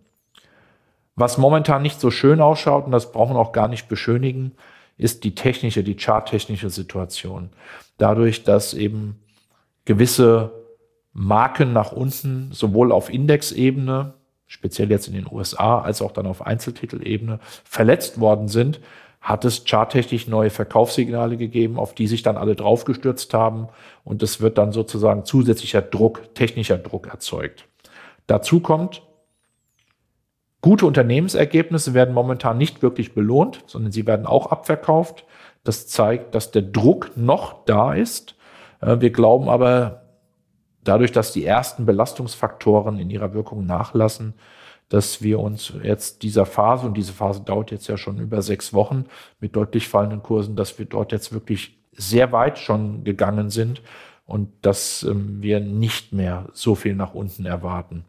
Was 1.15 1.37
momentan 1.37 1.81
nicht 1.81 1.99
so 1.99 2.11
schön 2.11 2.41
ausschaut, 2.41 2.85
und 2.85 2.91
das 2.91 3.11
brauchen 3.11 3.35
wir 3.35 3.39
auch 3.39 3.53
gar 3.53 3.67
nicht 3.67 3.87
beschönigen, 3.87 4.53
ist 4.97 5.23
die 5.23 5.35
technische, 5.35 5.83
die 5.83 5.95
charttechnische 5.95 6.69
Situation. 6.69 7.49
Dadurch, 7.97 8.43
dass 8.43 8.73
eben 8.73 9.19
gewisse 9.85 10.51
Marken 11.13 11.73
nach 11.73 11.91
unten 11.91 12.51
sowohl 12.51 12.91
auf 12.91 13.09
Indexebene, 13.09 14.15
speziell 14.47 14.91
jetzt 14.91 15.07
in 15.07 15.13
den 15.13 15.27
USA, 15.31 15.79
als 15.79 16.01
auch 16.01 16.11
dann 16.11 16.27
auf 16.27 16.45
Einzeltitelebene 16.45 17.39
verletzt 17.63 18.19
worden 18.19 18.47
sind, 18.47 18.81
hat 19.21 19.43
es 19.45 19.63
charttechnisch 19.65 20.27
neue 20.27 20.51
Verkaufssignale 20.51 21.37
gegeben, 21.37 21.79
auf 21.79 21.95
die 21.95 22.05
sich 22.07 22.21
dann 22.21 22.37
alle 22.37 22.55
draufgestürzt 22.55 23.33
haben 23.33 23.69
und 24.03 24.21
es 24.21 24.41
wird 24.41 24.57
dann 24.57 24.71
sozusagen 24.71 25.25
zusätzlicher 25.25 25.81
Druck, 25.81 26.35
technischer 26.35 26.77
Druck 26.77 27.07
erzeugt. 27.07 27.67
Dazu 28.27 28.59
kommt, 28.59 29.01
Gute 30.65 30.87
Unternehmensergebnisse 30.87 31.93
werden 31.93 32.15
momentan 32.15 32.57
nicht 32.57 32.81
wirklich 32.81 33.13
belohnt, 33.13 33.63
sondern 33.67 33.91
sie 33.91 34.07
werden 34.07 34.25
auch 34.25 34.47
abverkauft. 34.47 35.23
Das 35.63 35.85
zeigt, 35.85 36.33
dass 36.33 36.49
der 36.49 36.63
Druck 36.63 37.11
noch 37.15 37.65
da 37.65 37.93
ist. 37.93 38.35
Äh, 38.85 39.01
wir 39.01 39.11
glauben 39.11 39.49
aber, 39.49 40.03
dadurch, 40.83 41.11
dass 41.11 41.33
die 41.33 41.45
ersten 41.45 41.85
Belastungsfaktoren 41.85 42.99
in 42.99 43.09
ihrer 43.09 43.33
Wirkung 43.33 43.65
nachlassen, 43.65 44.35
dass 44.87 45.23
wir 45.23 45.39
uns 45.39 45.73
jetzt 45.81 46.21
dieser 46.21 46.45
Phase, 46.45 46.85
und 46.85 46.95
diese 46.95 47.11
Phase 47.11 47.41
dauert 47.41 47.71
jetzt 47.71 47.87
ja 47.87 47.97
schon 47.97 48.19
über 48.19 48.41
sechs 48.43 48.71
Wochen 48.71 49.05
mit 49.39 49.55
deutlich 49.55 49.87
fallenden 49.87 50.21
Kursen, 50.21 50.55
dass 50.55 50.77
wir 50.77 50.85
dort 50.85 51.11
jetzt 51.11 51.33
wirklich 51.33 51.79
sehr 51.91 52.31
weit 52.31 52.59
schon 52.59 53.03
gegangen 53.03 53.49
sind 53.49 53.81
und 54.27 54.49
dass 54.61 55.03
ähm, 55.03 55.41
wir 55.41 55.59
nicht 55.59 56.13
mehr 56.13 56.47
so 56.53 56.75
viel 56.75 56.93
nach 56.93 57.15
unten 57.15 57.45
erwarten. 57.45 58.05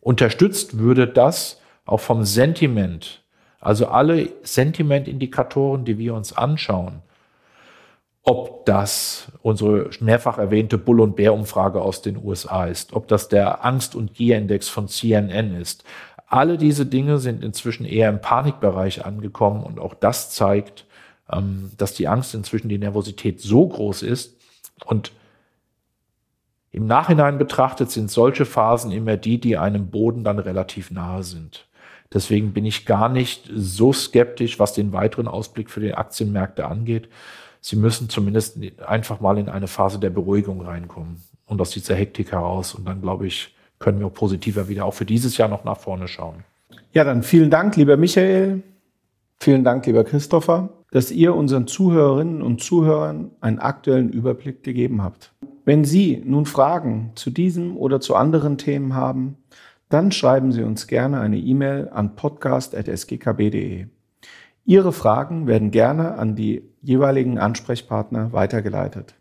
Unterstützt 0.00 0.78
würde 0.78 1.06
das 1.06 1.60
auch 1.86 2.00
vom 2.00 2.24
Sentiment. 2.24 3.24
Also 3.60 3.86
alle 3.86 4.28
Sentimentindikatoren, 4.42 5.86
die 5.86 5.96
wir 5.96 6.14
uns 6.14 6.36
anschauen, 6.36 7.00
ob 8.24 8.64
das 8.64 9.30
unsere 9.42 9.90
mehrfach 10.00 10.38
erwähnte 10.38 10.78
Bull- 10.78 11.00
und 11.00 11.14
Bär-Umfrage 11.14 11.80
aus 11.80 12.00
den 12.00 12.16
USA 12.16 12.64
ist, 12.66 12.94
ob 12.94 13.06
das 13.06 13.28
der 13.28 13.64
Angst- 13.64 13.94
und 13.94 14.14
Gier-Index 14.14 14.68
von 14.68 14.88
CNN 14.88 15.54
ist. 15.54 15.84
Alle 16.26 16.56
diese 16.56 16.86
Dinge 16.86 17.18
sind 17.18 17.44
inzwischen 17.44 17.84
eher 17.84 18.08
im 18.08 18.22
Panikbereich 18.22 19.04
angekommen 19.04 19.62
und 19.62 19.78
auch 19.78 19.92
das 19.92 20.30
zeigt, 20.30 20.86
ähm, 21.30 21.70
dass 21.76 21.94
die 21.94 22.08
Angst 22.08 22.34
inzwischen, 22.34 22.70
die 22.70 22.78
Nervosität 22.78 23.40
so 23.40 23.68
groß 23.68 24.02
ist 24.02 24.40
und 24.86 25.12
im 26.72 26.86
Nachhinein 26.86 27.38
betrachtet 27.38 27.90
sind 27.90 28.10
solche 28.10 28.46
Phasen 28.46 28.90
immer 28.90 29.16
die, 29.16 29.38
die 29.38 29.58
einem 29.58 29.90
Boden 29.90 30.24
dann 30.24 30.40
relativ 30.40 30.90
nahe 30.90 31.22
sind. 31.22 31.68
Deswegen 32.12 32.52
bin 32.52 32.64
ich 32.64 32.86
gar 32.86 33.08
nicht 33.08 33.48
so 33.54 33.92
skeptisch, 33.92 34.58
was 34.58 34.72
den 34.72 34.92
weiteren 34.92 35.28
Ausblick 35.28 35.70
für 35.70 35.80
die 35.80 35.94
Aktienmärkte 35.94 36.66
angeht. 36.66 37.08
Sie 37.66 37.76
müssen 37.76 38.10
zumindest 38.10 38.58
einfach 38.86 39.20
mal 39.20 39.38
in 39.38 39.48
eine 39.48 39.68
Phase 39.68 39.98
der 39.98 40.10
Beruhigung 40.10 40.60
reinkommen 40.60 41.22
und 41.46 41.62
aus 41.62 41.70
dieser 41.70 41.94
Hektik 41.94 42.32
heraus. 42.32 42.74
Und 42.74 42.84
dann, 42.84 43.00
glaube 43.00 43.26
ich, 43.26 43.54
können 43.78 44.00
wir 44.00 44.10
positiver 44.10 44.68
wieder 44.68 44.84
auch 44.84 44.92
für 44.92 45.06
dieses 45.06 45.38
Jahr 45.38 45.48
noch 45.48 45.64
nach 45.64 45.78
vorne 45.78 46.06
schauen. 46.06 46.44
Ja, 46.92 47.04
dann 47.04 47.22
vielen 47.22 47.48
Dank, 47.48 47.76
lieber 47.76 47.96
Michael. 47.96 48.62
Vielen 49.38 49.64
Dank, 49.64 49.86
lieber 49.86 50.04
Christopher, 50.04 50.68
dass 50.90 51.10
ihr 51.10 51.34
unseren 51.34 51.66
Zuhörerinnen 51.66 52.42
und 52.42 52.62
Zuhörern 52.62 53.30
einen 53.40 53.60
aktuellen 53.60 54.10
Überblick 54.10 54.62
gegeben 54.62 55.02
habt. 55.02 55.32
Wenn 55.64 55.86
Sie 55.86 56.20
nun 56.22 56.44
Fragen 56.44 57.12
zu 57.14 57.30
diesem 57.30 57.78
oder 57.78 57.98
zu 57.98 58.14
anderen 58.14 58.58
Themen 58.58 58.92
haben, 58.92 59.38
dann 59.88 60.12
schreiben 60.12 60.52
Sie 60.52 60.64
uns 60.64 60.86
gerne 60.86 61.18
eine 61.18 61.38
E-Mail 61.38 61.88
an 61.88 62.14
podcast.sgkb.de. 62.14 63.86
Ihre 64.66 64.92
Fragen 64.92 65.46
werden 65.46 65.70
gerne 65.70 66.14
an 66.16 66.36
die 66.36 66.62
jeweiligen 66.80 67.38
Ansprechpartner 67.38 68.32
weitergeleitet. 68.32 69.14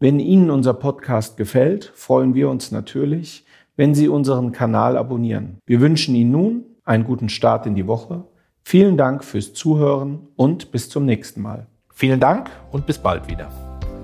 Wenn 0.00 0.18
Ihnen 0.18 0.50
unser 0.50 0.74
Podcast 0.74 1.36
gefällt, 1.36 1.92
freuen 1.94 2.34
wir 2.34 2.48
uns 2.50 2.72
natürlich, 2.72 3.46
wenn 3.76 3.94
Sie 3.94 4.08
unseren 4.08 4.50
Kanal 4.50 4.96
abonnieren. 4.96 5.58
Wir 5.66 5.80
wünschen 5.80 6.14
Ihnen 6.14 6.32
nun 6.32 6.64
einen 6.84 7.04
guten 7.04 7.28
Start 7.28 7.66
in 7.66 7.76
die 7.76 7.86
Woche. 7.86 8.24
Vielen 8.62 8.96
Dank 8.96 9.22
fürs 9.24 9.54
Zuhören 9.54 10.28
und 10.36 10.72
bis 10.72 10.88
zum 10.88 11.04
nächsten 11.04 11.40
Mal. 11.40 11.66
Vielen 11.92 12.18
Dank 12.18 12.50
und 12.72 12.86
bis 12.86 12.98
bald 12.98 13.28
wieder. 13.30 13.48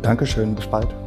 Dankeschön, 0.02 0.54
bis 0.54 0.66
bald. 0.66 0.99